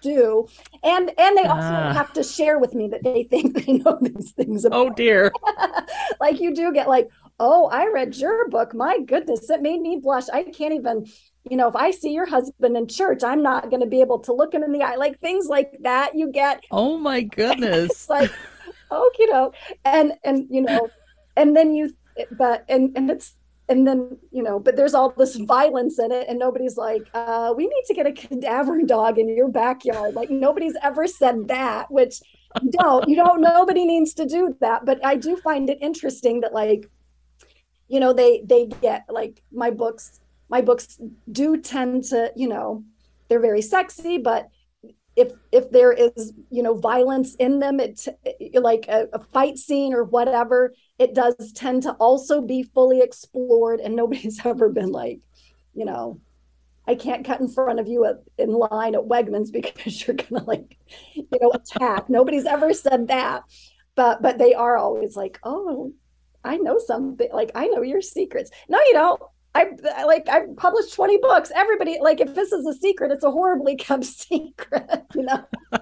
do. 0.03 0.47
And 0.83 1.11
and 1.17 1.37
they 1.37 1.45
also 1.45 1.73
uh. 1.73 1.93
have 1.93 2.13
to 2.13 2.23
share 2.23 2.59
with 2.59 2.75
me 2.75 2.87
that 2.89 3.03
they 3.03 3.23
think 3.23 3.65
they 3.65 3.73
know 3.73 3.97
these 4.01 4.31
things 4.31 4.65
about. 4.65 4.77
oh 4.77 4.89
dear. 4.91 5.31
Like 6.19 6.39
you 6.39 6.53
do 6.53 6.71
get 6.71 6.87
like 6.87 7.09
oh 7.39 7.67
i 7.67 7.87
read 7.87 8.15
your 8.15 8.47
book. 8.49 8.75
My 8.75 8.99
goodness 8.99 9.49
it 9.49 9.61
made 9.61 9.81
me 9.81 9.99
blush. 10.01 10.25
I 10.31 10.43
can't 10.43 10.73
even 10.73 11.05
you 11.49 11.57
know 11.57 11.67
if 11.67 11.75
i 11.75 11.91
see 11.91 12.13
your 12.13 12.25
husband 12.25 12.77
in 12.77 12.87
church 12.87 13.21
i'm 13.21 13.43
not 13.43 13.69
going 13.69 13.81
to 13.81 13.85
be 13.85 13.99
able 13.99 14.19
to 14.19 14.31
look 14.31 14.53
him 14.53 14.63
in 14.63 14.71
the 14.71 14.83
eye. 14.83 14.95
Like 14.95 15.19
things 15.19 15.47
like 15.47 15.71
that 15.81 16.15
you 16.15 16.31
get. 16.31 16.63
Oh 16.71 16.97
my 16.97 17.21
goodness. 17.39 17.91
It's 17.91 18.09
like 18.09 18.31
oh 18.91 19.09
you 19.17 19.31
know 19.31 19.51
and 19.85 20.13
and 20.23 20.45
you 20.49 20.61
know 20.61 20.89
and 21.35 21.55
then 21.55 21.73
you 21.73 21.93
but 22.31 22.63
and 22.69 22.95
and 22.95 23.09
it's 23.09 23.33
and 23.69 23.87
then 23.87 24.17
you 24.31 24.43
know 24.43 24.59
but 24.59 24.75
there's 24.75 24.93
all 24.93 25.09
this 25.11 25.35
violence 25.35 25.97
in 25.97 26.11
it 26.11 26.27
and 26.27 26.37
nobody's 26.37 26.77
like 26.77 27.07
uh 27.13 27.53
we 27.55 27.65
need 27.65 27.83
to 27.85 27.93
get 27.93 28.05
a 28.05 28.11
cadaver 28.11 28.81
dog 28.81 29.17
in 29.17 29.29
your 29.35 29.47
backyard. 29.47 30.15
Like 30.15 30.29
nobody's 30.29 30.75
ever 30.81 31.07
said 31.07 31.47
that 31.47 31.89
which 31.91 32.21
don't 32.69 33.07
you 33.07 33.15
don't 33.15 33.41
nobody 33.41 33.85
needs 33.85 34.13
to 34.15 34.25
do 34.25 34.55
that. 34.59 34.85
But 34.85 35.03
i 35.05 35.15
do 35.15 35.37
find 35.37 35.69
it 35.69 35.77
interesting 35.81 36.41
that 36.41 36.53
like 36.53 36.89
you 37.87 37.99
know 37.99 38.13
they 38.13 38.41
they 38.45 38.67
get 38.81 39.05
like 39.09 39.41
my 39.51 39.69
books 39.69 40.19
my 40.49 40.61
books 40.61 40.99
do 41.31 41.57
tend 41.57 42.03
to 42.05 42.31
you 42.35 42.47
know 42.47 42.83
they're 43.27 43.39
very 43.39 43.61
sexy 43.61 44.17
but 44.17 44.49
if 45.15 45.31
if 45.51 45.69
there 45.71 45.91
is 45.91 46.33
you 46.49 46.63
know 46.63 46.75
violence 46.75 47.35
in 47.35 47.59
them 47.59 47.79
it 47.79 48.07
like 48.55 48.85
a, 48.87 49.07
a, 49.13 49.19
fight 49.19 49.57
scene 49.57 49.93
or 49.93 50.03
whatever 50.03 50.73
it 50.97 51.13
does 51.13 51.51
tend 51.53 51.83
to 51.83 51.91
also 51.93 52.41
be 52.41 52.63
fully 52.63 52.99
explored 53.01 53.79
and 53.79 53.95
nobody's 53.95 54.39
ever 54.45 54.69
been 54.69 54.91
like 54.91 55.19
you 55.75 55.85
know 55.85 56.19
i 56.87 56.95
can't 56.95 57.25
cut 57.25 57.39
in 57.39 57.47
front 57.47 57.79
of 57.79 57.87
you 57.87 58.05
at, 58.05 58.23
in 58.37 58.51
line 58.51 58.95
at 58.95 59.01
wegmans 59.01 59.51
because 59.53 60.05
you're 60.07 60.15
gonna 60.15 60.43
like 60.45 60.77
you 61.13 61.27
know 61.41 61.51
attack. 61.51 62.09
Nobody's 62.09 62.45
ever 62.45 62.73
said 62.73 63.07
that. 63.07 63.43
But 63.95 64.21
but 64.21 64.37
they 64.37 64.53
are 64.53 64.77
always 64.77 65.15
like 65.15 65.39
oh 65.43 65.93
i 66.43 66.57
know 66.57 66.79
something 66.79 67.29
like 67.31 67.51
i 67.55 67.67
know 67.67 67.81
your 67.81 68.01
secrets. 68.01 68.49
No 68.67 68.79
you 68.79 68.93
don't 68.93 69.21
I 69.55 70.03
like 70.05 70.27
I 70.29 70.47
published 70.57 70.93
20 70.93 71.17
books. 71.19 71.51
Everybody 71.55 71.99
like 72.01 72.19
if 72.19 72.33
this 72.33 72.51
is 72.51 72.65
a 72.65 72.73
secret, 72.73 73.11
it's 73.11 73.23
a 73.23 73.31
horribly 73.31 73.75
kept 73.77 74.05
secret, 74.05 75.03
you 75.15 75.23
know. 75.23 75.45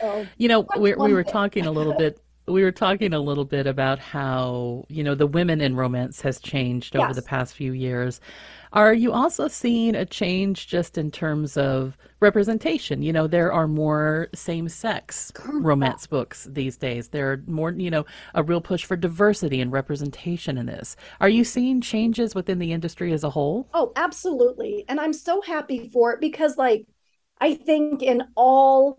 so, 0.00 0.26
you 0.36 0.48
know, 0.48 0.66
we 0.78 0.94
we 0.94 1.12
were 1.12 1.24
talking 1.24 1.66
a 1.66 1.72
little 1.72 1.94
bit 1.94 2.20
we 2.48 2.62
were 2.62 2.72
talking 2.72 3.12
a 3.12 3.18
little 3.18 3.44
bit 3.44 3.66
about 3.66 3.98
how, 3.98 4.84
you 4.88 5.02
know, 5.02 5.14
the 5.14 5.26
women 5.26 5.60
in 5.60 5.74
romance 5.74 6.20
has 6.20 6.38
changed 6.38 6.94
over 6.94 7.12
the 7.12 7.22
past 7.22 7.54
few 7.54 7.72
years. 7.72 8.20
Are 8.76 8.92
you 8.92 9.10
also 9.10 9.48
seeing 9.48 9.94
a 9.94 10.04
change 10.04 10.66
just 10.66 10.98
in 10.98 11.10
terms 11.10 11.56
of 11.56 11.96
representation? 12.20 13.00
You 13.00 13.10
know, 13.10 13.26
there 13.26 13.50
are 13.50 13.66
more 13.66 14.28
same 14.34 14.68
sex 14.68 15.32
romance 15.46 16.06
books 16.06 16.46
these 16.50 16.76
days. 16.76 17.08
There 17.08 17.32
are 17.32 17.42
more, 17.46 17.70
you 17.70 17.90
know, 17.90 18.04
a 18.34 18.42
real 18.42 18.60
push 18.60 18.84
for 18.84 18.94
diversity 18.94 19.62
and 19.62 19.72
representation 19.72 20.58
in 20.58 20.66
this. 20.66 20.94
Are 21.22 21.28
you 21.30 21.42
seeing 21.42 21.80
changes 21.80 22.34
within 22.34 22.58
the 22.58 22.72
industry 22.72 23.14
as 23.14 23.24
a 23.24 23.30
whole? 23.30 23.66
Oh, 23.72 23.92
absolutely. 23.96 24.84
And 24.90 25.00
I'm 25.00 25.14
so 25.14 25.40
happy 25.40 25.88
for 25.88 26.12
it 26.12 26.20
because 26.20 26.58
like 26.58 26.86
I 27.40 27.54
think 27.54 28.02
in 28.02 28.24
all 28.36 28.98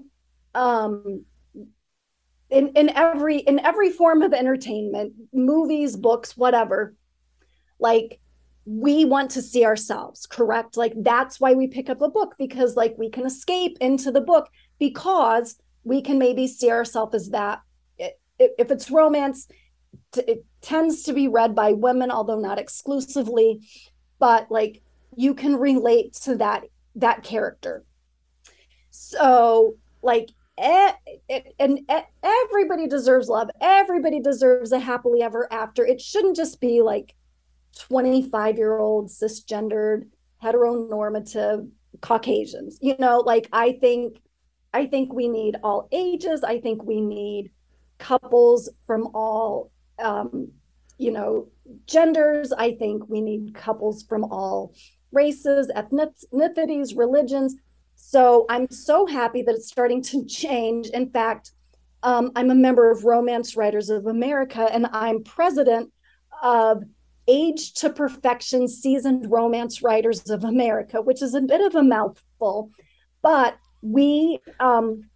um 0.55 1.23
in 2.49 2.69
in 2.69 2.89
every 2.89 3.37
in 3.37 3.59
every 3.59 3.91
form 3.91 4.23
of 4.23 4.33
entertainment, 4.33 5.13
movies, 5.31 5.95
books, 5.95 6.35
whatever, 6.35 6.95
like 7.79 8.19
we 8.69 9.05
want 9.05 9.31
to 9.31 9.41
see 9.41 9.63
ourselves, 9.63 10.25
correct? 10.25 10.75
Like 10.75 10.91
that's 10.97 11.39
why 11.39 11.53
we 11.53 11.67
pick 11.67 11.89
up 11.89 12.01
a 12.01 12.09
book 12.09 12.35
because 12.37 12.75
like 12.75 12.95
we 12.97 13.09
can 13.09 13.25
escape 13.25 13.77
into 13.79 14.11
the 14.11 14.19
book 14.19 14.49
because 14.77 15.57
we 15.85 16.01
can 16.01 16.19
maybe 16.19 16.47
see 16.47 16.69
ourselves 16.69 17.15
as 17.15 17.29
that. 17.29 17.61
If 17.97 18.69
it's 18.69 18.91
romance, 18.91 19.47
it 20.17 20.43
tends 20.61 21.03
to 21.03 21.13
be 21.13 21.29
read 21.29 21.55
by 21.55 21.71
women, 21.71 22.11
although 22.11 22.39
not 22.39 22.59
exclusively, 22.59 23.61
but 24.19 24.51
like 24.51 24.81
you 25.15 25.33
can 25.33 25.55
relate 25.55 26.13
to 26.23 26.35
that 26.35 26.65
that 26.95 27.23
character. 27.23 27.85
So 28.91 29.77
like 30.01 30.27
and 30.57 31.79
everybody 32.21 32.87
deserves 32.87 33.29
love. 33.29 33.49
Everybody 33.61 34.19
deserves 34.19 34.73
a 34.73 34.79
happily 34.79 35.21
ever 35.21 35.47
after. 35.53 35.85
It 35.85 36.01
shouldn't 36.01 36.35
just 36.35 36.59
be 36.59 36.81
like 36.81 37.13
25 37.77 38.57
year 38.57 38.77
old 38.77 39.09
cisgendered 39.09 40.07
heteronormative 40.43 41.69
caucasians. 42.01 42.77
You 42.81 42.95
know 42.99 43.19
like 43.19 43.47
i 43.51 43.73
think 43.73 44.19
i 44.73 44.85
think 44.85 45.13
we 45.13 45.27
need 45.27 45.57
all 45.63 45.87
ages. 45.91 46.43
I 46.43 46.59
think 46.59 46.83
we 46.83 47.01
need 47.01 47.51
couples 47.97 48.69
from 48.85 49.07
all 49.13 49.71
um 49.99 50.51
you 50.97 51.11
know 51.11 51.47
genders. 51.85 52.51
I 52.51 52.73
think 52.73 53.07
we 53.09 53.21
need 53.21 53.55
couples 53.55 54.03
from 54.03 54.23
all 54.25 54.73
races 55.11 55.71
ethnicities 55.75 56.97
religions. 56.97 57.55
So 57.95 58.45
i'm 58.49 58.69
so 58.69 59.05
happy 59.07 59.41
that 59.41 59.55
it's 59.55 59.67
starting 59.67 60.01
to 60.03 60.25
change. 60.41 60.87
In 60.89 61.09
fact 61.09 61.51
um, 62.03 62.31
i'm 62.35 62.51
a 62.51 62.55
member 62.55 62.91
of 62.91 63.03
romance 63.05 63.57
writers 63.57 63.89
of 63.89 64.05
america 64.05 64.69
and 64.71 64.87
i'm 64.93 65.23
president 65.23 65.91
of 66.43 66.83
Age 67.27 67.73
to 67.73 67.89
Perfection 67.89 68.67
Seasoned 68.67 69.29
Romance 69.31 69.81
Writers 69.81 70.29
of 70.29 70.43
America, 70.43 71.01
which 71.01 71.21
is 71.21 71.33
a 71.33 71.41
bit 71.41 71.61
of 71.61 71.75
a 71.75 71.83
mouthful, 71.83 72.71
but 73.21 73.57
we 73.81 74.39
um, 74.59 75.09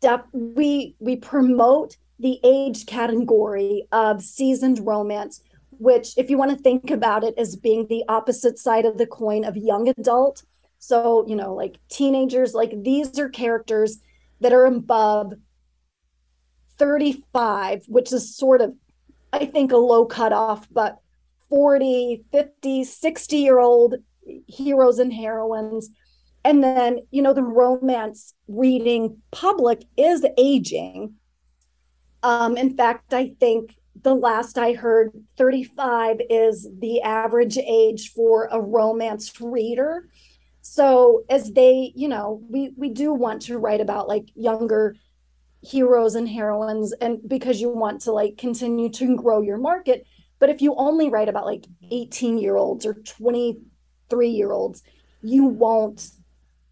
def- 0.00 0.32
we 0.32 0.96
we 0.98 1.16
promote 1.16 1.96
the 2.18 2.40
age 2.42 2.86
category 2.86 3.86
of 3.92 4.22
seasoned 4.22 4.84
romance, 4.84 5.40
which, 5.70 6.16
if 6.16 6.30
you 6.30 6.36
want 6.36 6.50
to 6.50 6.62
think 6.62 6.90
about 6.90 7.22
it, 7.22 7.34
as 7.38 7.54
being 7.54 7.86
the 7.86 8.04
opposite 8.08 8.58
side 8.58 8.84
of 8.84 8.98
the 8.98 9.06
coin 9.06 9.44
of 9.44 9.56
young 9.56 9.88
adult. 9.88 10.42
So 10.78 11.24
you 11.26 11.36
know, 11.36 11.54
like 11.54 11.78
teenagers, 11.88 12.54
like 12.54 12.72
these 12.82 13.18
are 13.18 13.28
characters 13.28 13.98
that 14.40 14.52
are 14.52 14.66
above 14.66 15.34
35, 16.78 17.84
which 17.88 18.12
is 18.12 18.36
sort 18.36 18.60
of 18.60 18.74
I 19.32 19.44
think 19.44 19.72
a 19.72 19.76
low 19.76 20.06
cutoff, 20.06 20.66
but 20.70 20.98
40, 21.48 22.24
50, 22.30 22.84
60 22.84 23.36
year 23.36 23.58
old 23.58 23.94
heroes 24.46 24.98
and 24.98 25.12
heroines. 25.12 25.90
And 26.44 26.62
then, 26.62 27.00
you 27.10 27.22
know, 27.22 27.34
the 27.34 27.42
romance 27.42 28.34
reading 28.46 29.18
public 29.30 29.84
is 29.96 30.24
aging. 30.36 31.14
Um, 32.22 32.56
in 32.56 32.76
fact, 32.76 33.12
I 33.12 33.34
think 33.40 33.76
the 34.02 34.14
last 34.14 34.58
I 34.58 34.72
heard, 34.72 35.12
35 35.36 36.20
is 36.30 36.68
the 36.78 37.02
average 37.02 37.58
age 37.58 38.12
for 38.12 38.48
a 38.50 38.60
romance 38.60 39.40
reader. 39.40 40.08
So 40.62 41.24
as 41.28 41.52
they, 41.52 41.92
you 41.94 42.08
know, 42.08 42.42
we 42.48 42.72
we 42.76 42.90
do 42.90 43.12
want 43.12 43.42
to 43.42 43.58
write 43.58 43.80
about 43.80 44.08
like 44.08 44.28
younger 44.34 44.96
heroes 45.62 46.14
and 46.14 46.28
heroines 46.28 46.92
and 47.00 47.18
because 47.26 47.60
you 47.60 47.68
want 47.68 48.02
to 48.02 48.12
like 48.12 48.36
continue 48.36 48.88
to 48.90 49.16
grow 49.16 49.40
your 49.40 49.56
market 49.56 50.06
but 50.38 50.50
if 50.50 50.60
you 50.60 50.74
only 50.76 51.08
write 51.08 51.28
about 51.28 51.46
like 51.46 51.66
18 51.90 52.38
year 52.38 52.56
olds 52.56 52.86
or 52.86 52.94
23 52.94 54.28
year 54.28 54.52
olds 54.52 54.82
you 55.22 55.44
won't 55.44 56.10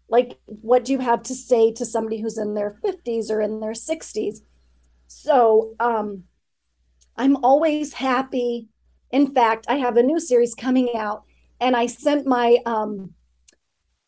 like 0.09 0.37
what 0.45 0.85
do 0.85 0.93
you 0.93 0.99
have 0.99 1.21
to 1.23 1.35
say 1.35 1.71
to 1.73 1.85
somebody 1.85 2.21
who's 2.21 2.37
in 2.37 2.53
their 2.53 2.77
50s 2.83 3.29
or 3.29 3.41
in 3.41 3.59
their 3.59 3.71
60s 3.71 4.37
so 5.07 5.75
um 5.79 6.23
i'm 7.15 7.37
always 7.37 7.93
happy. 7.93 8.67
In 9.11 9.33
fact 9.33 9.65
i 9.69 9.75
have 9.75 9.97
a 9.97 10.03
new 10.03 10.19
series 10.19 10.53
coming 10.55 10.95
out 10.95 11.23
and 11.59 11.75
i 11.75 11.85
sent 11.85 12.25
my 12.25 12.57
um 12.65 13.13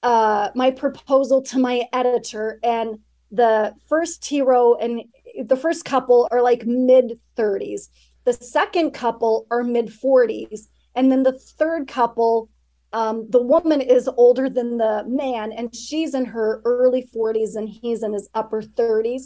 uh 0.03 0.49
my 0.55 0.71
proposal 0.71 1.41
to 1.41 1.59
my 1.59 1.83
editor 1.91 2.59
and 2.63 2.99
the 3.31 3.73
first 3.87 4.25
hero 4.25 4.75
and 4.75 5.01
the 5.45 5.55
first 5.55 5.85
couple 5.85 6.27
are 6.31 6.41
like 6.41 6.65
mid 6.65 7.19
30s 7.37 7.89
the 8.29 8.45
second 8.45 8.91
couple 8.91 9.47
are 9.49 9.63
mid 9.63 9.87
40s 9.87 10.67
and 10.93 11.11
then 11.11 11.23
the 11.23 11.39
third 11.57 11.87
couple 11.87 12.47
um, 12.93 13.27
the 13.27 13.41
woman 13.41 13.81
is 13.81 14.07
older 14.17 14.47
than 14.47 14.77
the 14.77 15.03
man 15.07 15.51
and 15.51 15.75
she's 15.75 16.13
in 16.13 16.25
her 16.25 16.61
early 16.63 17.09
40s 17.15 17.55
and 17.55 17.67
he's 17.67 18.03
in 18.03 18.13
his 18.13 18.29
upper 18.35 18.61
30s 18.61 19.23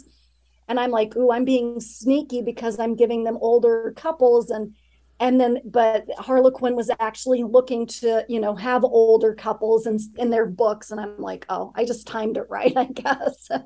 and 0.68 0.80
i'm 0.80 0.90
like 0.90 1.14
ooh 1.16 1.30
i'm 1.30 1.44
being 1.44 1.80
sneaky 1.80 2.40
because 2.40 2.78
i'm 2.78 2.96
giving 2.96 3.24
them 3.24 3.36
older 3.42 3.92
couples 3.94 4.48
and 4.48 4.74
and 5.20 5.40
then 5.40 5.58
but 5.64 6.06
harlequin 6.18 6.74
was 6.74 6.90
actually 6.98 7.42
looking 7.42 7.86
to 7.86 8.24
you 8.28 8.40
know 8.40 8.54
have 8.54 8.84
older 8.84 9.34
couples 9.34 9.86
in, 9.86 9.98
in 10.18 10.30
their 10.30 10.46
books. 10.46 10.90
And 10.90 11.00
i'm 11.00 11.18
like 11.18 11.46
oh 11.48 11.72
i 11.76 11.84
just 11.84 12.06
timed 12.06 12.36
it 12.36 12.46
right 12.48 12.72
i 12.76 12.84
guess. 12.84 13.48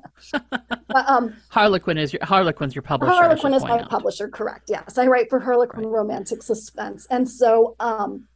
But, 0.91 1.07
um 1.07 1.35
Harlequin 1.49 1.97
is 1.97 2.13
your 2.13 2.25
Harlequin's 2.25 2.75
your 2.75 2.81
publisher. 2.81 3.13
Harlequin 3.13 3.53
is 3.53 3.63
my 3.63 3.79
out. 3.79 3.89
publisher 3.89 4.27
correct. 4.27 4.69
Yes 4.69 4.97
i 4.97 5.05
write 5.05 5.29
for 5.29 5.39
harlequin 5.39 5.85
romantic 5.85 6.43
suspense. 6.43 7.07
And 7.09 7.29
so 7.29 7.75
um 7.79 8.27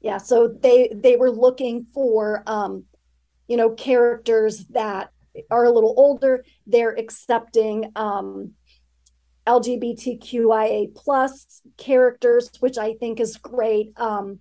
yeah 0.00 0.18
so 0.18 0.48
they 0.48 0.90
they 0.94 1.16
were 1.16 1.30
looking 1.30 1.86
for 1.94 2.42
um 2.46 2.84
you 3.46 3.56
know 3.56 3.70
characters 3.70 4.66
that 4.70 5.12
are 5.50 5.64
a 5.64 5.70
little 5.70 5.94
older. 5.96 6.44
They're 6.66 6.96
accepting 6.96 7.92
um 7.96 8.54
lgbtqia 9.48 10.94
plus 10.94 11.62
characters 11.76 12.50
which 12.60 12.78
i 12.78 12.92
think 12.94 13.20
is 13.20 13.36
great. 13.36 13.92
Um 13.96 14.38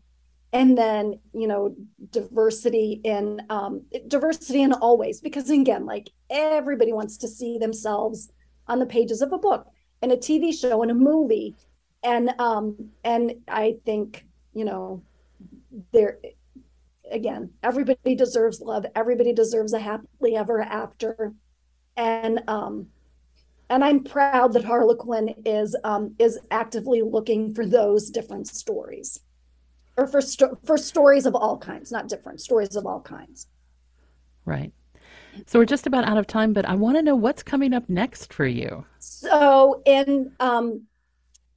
and 0.53 0.77
then 0.77 1.19
you 1.33 1.47
know 1.47 1.75
diversity 2.11 3.01
in 3.03 3.41
um 3.49 3.83
diversity 4.07 4.61
in 4.61 4.73
all 4.73 4.97
ways 4.97 5.19
because 5.21 5.49
again 5.49 5.85
like 5.85 6.09
everybody 6.29 6.93
wants 6.93 7.17
to 7.17 7.27
see 7.27 7.57
themselves 7.57 8.29
on 8.67 8.79
the 8.79 8.85
pages 8.85 9.21
of 9.21 9.31
a 9.33 9.37
book 9.37 9.67
and 10.01 10.11
a 10.11 10.17
tv 10.17 10.53
show 10.57 10.81
and 10.81 10.91
a 10.91 10.95
movie. 10.95 11.55
And 12.03 12.29
um 12.39 12.91
and 13.03 13.33
i 13.47 13.75
think 13.85 14.25
you 14.53 14.65
know 14.65 15.03
there 15.91 16.19
again 17.11 17.51
everybody 17.63 18.15
deserves 18.15 18.61
love. 18.61 18.85
Everybody 18.95 19.33
deserves 19.33 19.73
a 19.73 19.79
happily 19.79 20.35
ever 20.35 20.61
after. 20.61 21.33
And 21.95 22.41
um 22.47 22.87
and 23.69 23.83
i'm 23.83 24.03
proud 24.03 24.53
that 24.53 24.63
harlequin 24.63 25.33
is 25.45 25.75
um 25.83 26.13
is 26.19 26.39
actively 26.51 27.01
looking 27.01 27.53
for 27.53 27.65
those 27.65 28.09
different 28.09 28.47
stories 28.47 29.19
or 29.97 30.07
for 30.07 30.21
sto- 30.21 30.57
for 30.63 30.77
stories 30.77 31.25
of 31.25 31.35
all 31.35 31.57
kinds 31.57 31.91
not 31.91 32.07
different 32.07 32.41
stories 32.41 32.75
of 32.75 32.85
all 32.85 33.01
kinds 33.01 33.47
Right. 34.47 34.71
So 35.45 35.59
we're 35.59 35.65
just 35.65 35.85
about 35.85 36.05
out 36.05 36.17
of 36.17 36.25
time, 36.25 36.53
but 36.53 36.65
I 36.65 36.73
want 36.73 36.95
to 36.97 37.03
know 37.03 37.15
what's 37.15 37.43
coming 37.43 37.73
up 37.73 37.87
next 37.89 38.33
for 38.33 38.47
you. 38.47 38.85
so 38.97 39.81
in 39.85 40.31
um 40.39 40.87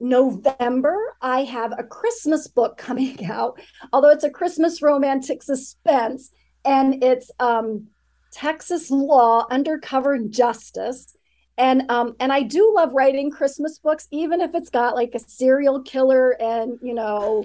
November, 0.00 0.96
I 1.20 1.44
have 1.44 1.72
a 1.78 1.84
Christmas 1.84 2.48
book 2.48 2.76
coming 2.78 3.24
out, 3.30 3.60
although 3.92 4.08
it's 4.08 4.24
a 4.24 4.30
Christmas 4.30 4.82
romantic 4.82 5.42
suspense, 5.42 6.30
and 6.64 7.04
it's 7.04 7.30
um, 7.38 7.86
Texas 8.32 8.90
Law 8.90 9.46
Undercover 9.50 10.18
Justice. 10.18 11.16
And 11.60 11.90
um, 11.90 12.16
and 12.18 12.32
I 12.32 12.42
do 12.42 12.72
love 12.74 12.94
writing 12.94 13.30
Christmas 13.30 13.78
books, 13.78 14.08
even 14.10 14.40
if 14.40 14.54
it's 14.54 14.70
got 14.70 14.94
like 14.94 15.14
a 15.14 15.18
serial 15.18 15.82
killer 15.82 16.30
and 16.40 16.78
you 16.80 16.94
know 16.94 17.44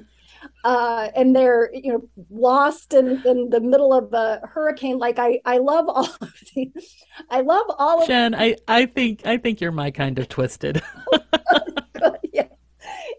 uh, 0.64 1.10
and 1.18 1.36
they're 1.36 1.70
you 1.74 1.92
know 1.92 2.10
lost 2.30 2.94
in, 2.94 3.22
in 3.26 3.50
the 3.50 3.60
middle 3.60 3.92
of 3.92 4.14
a 4.14 4.40
hurricane. 4.48 4.98
Like 4.98 5.20
I, 5.20 5.42
I 5.44 5.58
love 5.58 5.90
all 5.90 6.06
of 6.06 6.20
the, 6.56 6.72
I 7.30 7.42
love 7.42 7.66
all 7.78 8.02
of. 8.02 8.08
Jen, 8.08 8.34
I, 8.34 8.56
I 8.70 8.86
think 8.86 9.26
I 9.26 9.38
think 9.38 9.60
you're 9.60 9.74
my 9.74 9.92
kind 9.92 10.18
of 10.18 10.30
twisted. 10.30 10.82
yeah, 12.34 12.48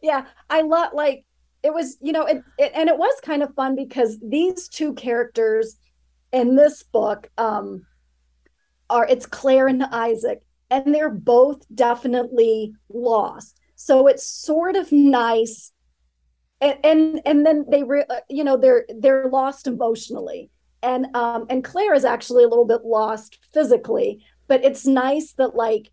yeah, 0.02 0.26
I 0.48 0.62
love 0.62 0.92
like 0.94 1.26
it 1.62 1.74
was 1.74 1.98
you 2.00 2.12
know 2.12 2.24
it, 2.24 2.42
it, 2.58 2.72
and 2.74 2.88
it 2.88 2.96
was 2.96 3.14
kind 3.22 3.42
of 3.42 3.54
fun 3.54 3.76
because 3.76 4.18
these 4.20 4.66
two 4.66 4.94
characters 4.94 5.76
in 6.32 6.56
this 6.56 6.82
book 6.82 7.28
um 7.36 7.86
are 8.88 9.06
it's 9.06 9.26
Claire 9.26 9.68
and 9.68 9.82
Isaac 9.84 10.45
and 10.70 10.94
they're 10.94 11.10
both 11.10 11.64
definitely 11.74 12.74
lost. 12.88 13.60
So 13.76 14.06
it's 14.06 14.26
sort 14.26 14.76
of 14.76 14.92
nice. 14.92 15.72
And 16.60 16.78
and, 16.84 17.20
and 17.24 17.46
then 17.46 17.66
they 17.70 17.82
re, 17.82 18.04
uh, 18.08 18.20
you 18.28 18.44
know 18.44 18.56
they're 18.56 18.86
they're 18.98 19.28
lost 19.28 19.66
emotionally. 19.66 20.50
And 20.82 21.14
um 21.14 21.46
and 21.50 21.64
claire 21.64 21.94
is 21.94 22.04
actually 22.04 22.44
a 22.44 22.48
little 22.48 22.66
bit 22.66 22.84
lost 22.84 23.38
physically 23.52 24.24
but 24.48 24.64
it's 24.64 24.86
nice 24.86 25.32
that 25.34 25.54
like 25.54 25.90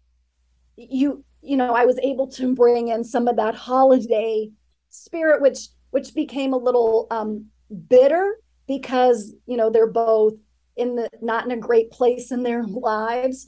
you 0.77 1.23
you 1.41 1.57
know 1.57 1.73
i 1.73 1.85
was 1.85 1.99
able 1.99 2.27
to 2.27 2.53
bring 2.55 2.89
in 2.89 3.03
some 3.03 3.27
of 3.27 3.35
that 3.35 3.55
holiday 3.55 4.49
spirit 4.89 5.41
which 5.41 5.69
which 5.91 6.13
became 6.13 6.53
a 6.53 6.57
little 6.57 7.07
um 7.11 7.45
bitter 7.87 8.37
because 8.67 9.33
you 9.45 9.57
know 9.57 9.69
they're 9.69 9.91
both 9.91 10.33
in 10.75 10.95
the 10.95 11.09
not 11.21 11.45
in 11.45 11.51
a 11.51 11.57
great 11.57 11.91
place 11.91 12.31
in 12.31 12.43
their 12.43 12.63
lives 12.63 13.47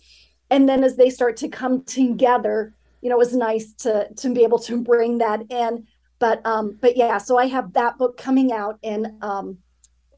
and 0.49 0.67
then 0.69 0.83
as 0.83 0.95
they 0.95 1.09
start 1.09 1.37
to 1.37 1.47
come 1.47 1.83
together 1.83 2.73
you 3.05 3.09
know 3.09 3.17
it 3.17 3.19
was 3.19 3.35
nice 3.35 3.71
to 3.73 4.09
to 4.15 4.33
be 4.33 4.43
able 4.43 4.57
to 4.57 4.81
bring 4.81 5.19
that 5.19 5.43
in. 5.51 5.85
But 6.17 6.43
um 6.43 6.79
but 6.81 6.97
yeah 6.97 7.19
so 7.19 7.37
i 7.37 7.45
have 7.45 7.73
that 7.73 7.99
book 7.99 8.17
coming 8.17 8.51
out 8.51 8.79
in 8.81 9.17
um 9.21 9.59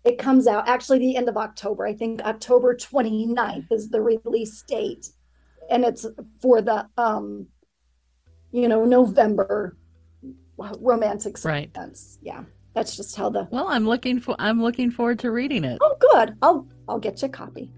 it 0.05 0.17
comes 0.17 0.47
out 0.47 0.69
actually 0.69 0.99
the 0.99 1.17
end 1.17 1.27
of 1.27 1.35
october. 1.35 1.85
I 1.85 1.93
think 1.93 2.21
october 2.21 2.73
29th 2.75 3.67
is 3.71 3.89
the 3.89 4.01
release 4.01 4.63
date. 4.65 5.09
And 5.69 5.83
it's 5.83 6.05
for 6.41 6.61
the 6.61 6.87
um 6.97 7.47
you 8.51 8.69
know 8.69 8.85
november 8.85 9.75
romantic 10.79 11.37
suspense. 11.37 12.19
right 12.23 12.35
yeah 12.35 12.43
that's 12.73 12.95
just 12.95 13.17
how 13.17 13.29
the 13.29 13.49
well 13.51 13.67
i'm 13.67 13.85
looking 13.85 14.19
for 14.21 14.33
i'm 14.39 14.61
looking 14.63 14.91
forward 14.91 15.19
to 15.19 15.31
reading 15.31 15.65
it. 15.65 15.77
Oh 15.81 15.97
good. 16.13 16.37
I'll 16.41 16.65
i'll 16.87 16.99
get 16.99 17.21
you 17.21 17.27
a 17.27 17.31
copy 17.31 17.73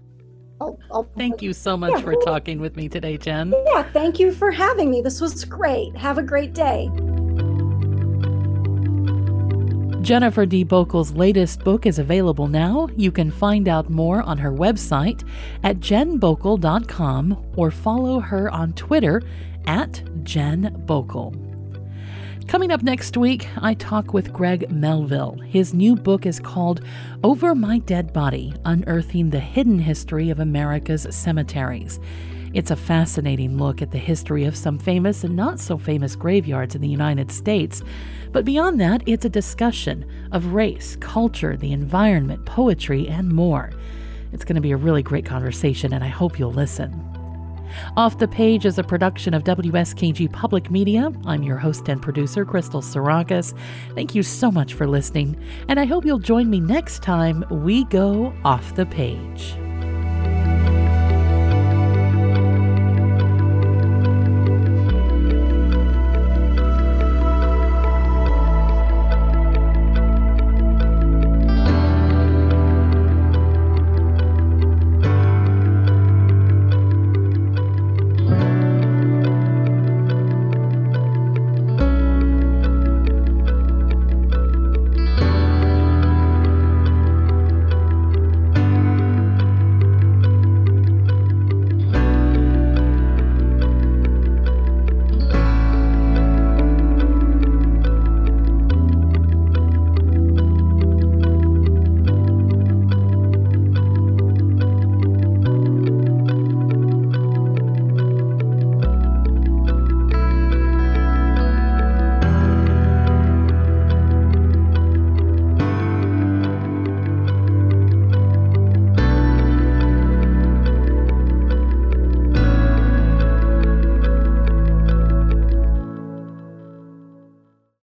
I'll, 0.60 0.78
I'll, 0.92 1.08
thank 1.16 1.42
you 1.42 1.52
so 1.52 1.76
much 1.76 1.92
yeah, 1.92 2.00
for 2.00 2.14
talking 2.24 2.60
with 2.60 2.76
me 2.76 2.88
today 2.88 3.16
jen 3.16 3.54
yeah 3.66 3.82
thank 3.92 4.18
you 4.18 4.32
for 4.32 4.50
having 4.50 4.90
me 4.90 5.00
this 5.00 5.20
was 5.20 5.44
great 5.44 5.96
have 5.96 6.18
a 6.18 6.22
great 6.22 6.52
day 6.52 6.90
Jennifer 10.00 10.46
D. 10.46 10.64
Bokal's 10.64 11.12
latest 11.12 11.62
book 11.62 11.84
is 11.84 11.98
available 11.98 12.48
now. 12.48 12.88
You 12.96 13.12
can 13.12 13.30
find 13.30 13.68
out 13.68 13.90
more 13.90 14.22
on 14.22 14.38
her 14.38 14.50
website 14.50 15.28
at 15.62 15.78
jenbokel.com 15.78 17.52
or 17.56 17.70
follow 17.70 18.18
her 18.18 18.50
on 18.50 18.72
Twitter 18.72 19.22
at 19.66 20.02
Jen 20.24 20.82
Bokal. 20.86 21.49
Coming 22.50 22.72
up 22.72 22.82
next 22.82 23.16
week, 23.16 23.46
I 23.58 23.74
talk 23.74 24.12
with 24.12 24.32
Greg 24.32 24.72
Melville. 24.72 25.38
His 25.46 25.72
new 25.72 25.94
book 25.94 26.26
is 26.26 26.40
called 26.40 26.80
Over 27.22 27.54
My 27.54 27.78
Dead 27.78 28.12
Body 28.12 28.52
Unearthing 28.64 29.30
the 29.30 29.38
Hidden 29.38 29.78
History 29.78 30.30
of 30.30 30.40
America's 30.40 31.06
Cemeteries. 31.14 32.00
It's 32.52 32.72
a 32.72 32.76
fascinating 32.76 33.56
look 33.56 33.82
at 33.82 33.92
the 33.92 33.98
history 33.98 34.46
of 34.46 34.56
some 34.56 34.80
famous 34.80 35.22
and 35.22 35.36
not 35.36 35.60
so 35.60 35.78
famous 35.78 36.16
graveyards 36.16 36.74
in 36.74 36.80
the 36.80 36.88
United 36.88 37.30
States. 37.30 37.84
But 38.32 38.44
beyond 38.44 38.80
that, 38.80 39.04
it's 39.06 39.24
a 39.24 39.30
discussion 39.30 40.04
of 40.32 40.52
race, 40.52 40.96
culture, 40.96 41.56
the 41.56 41.70
environment, 41.70 42.46
poetry, 42.46 43.06
and 43.06 43.28
more. 43.28 43.70
It's 44.32 44.44
going 44.44 44.56
to 44.56 44.60
be 44.60 44.72
a 44.72 44.76
really 44.76 45.04
great 45.04 45.24
conversation, 45.24 45.92
and 45.92 46.02
I 46.02 46.08
hope 46.08 46.36
you'll 46.36 46.52
listen. 46.52 47.09
Off 47.96 48.18
the 48.18 48.28
Page 48.28 48.66
is 48.66 48.78
a 48.78 48.84
production 48.84 49.34
of 49.34 49.44
WSKG 49.44 50.32
Public 50.32 50.70
Media. 50.70 51.12
I'm 51.26 51.42
your 51.42 51.56
host 51.56 51.88
and 51.88 52.00
producer, 52.00 52.44
Crystal 52.44 52.82
Sarakas. 52.82 53.54
Thank 53.94 54.14
you 54.14 54.22
so 54.22 54.50
much 54.50 54.74
for 54.74 54.86
listening, 54.86 55.36
and 55.68 55.78
I 55.78 55.84
hope 55.84 56.04
you'll 56.04 56.18
join 56.18 56.50
me 56.50 56.60
next 56.60 57.02
time 57.02 57.44
we 57.50 57.84
go 57.84 58.32
off 58.44 58.74
the 58.74 58.86
page. 58.86 59.54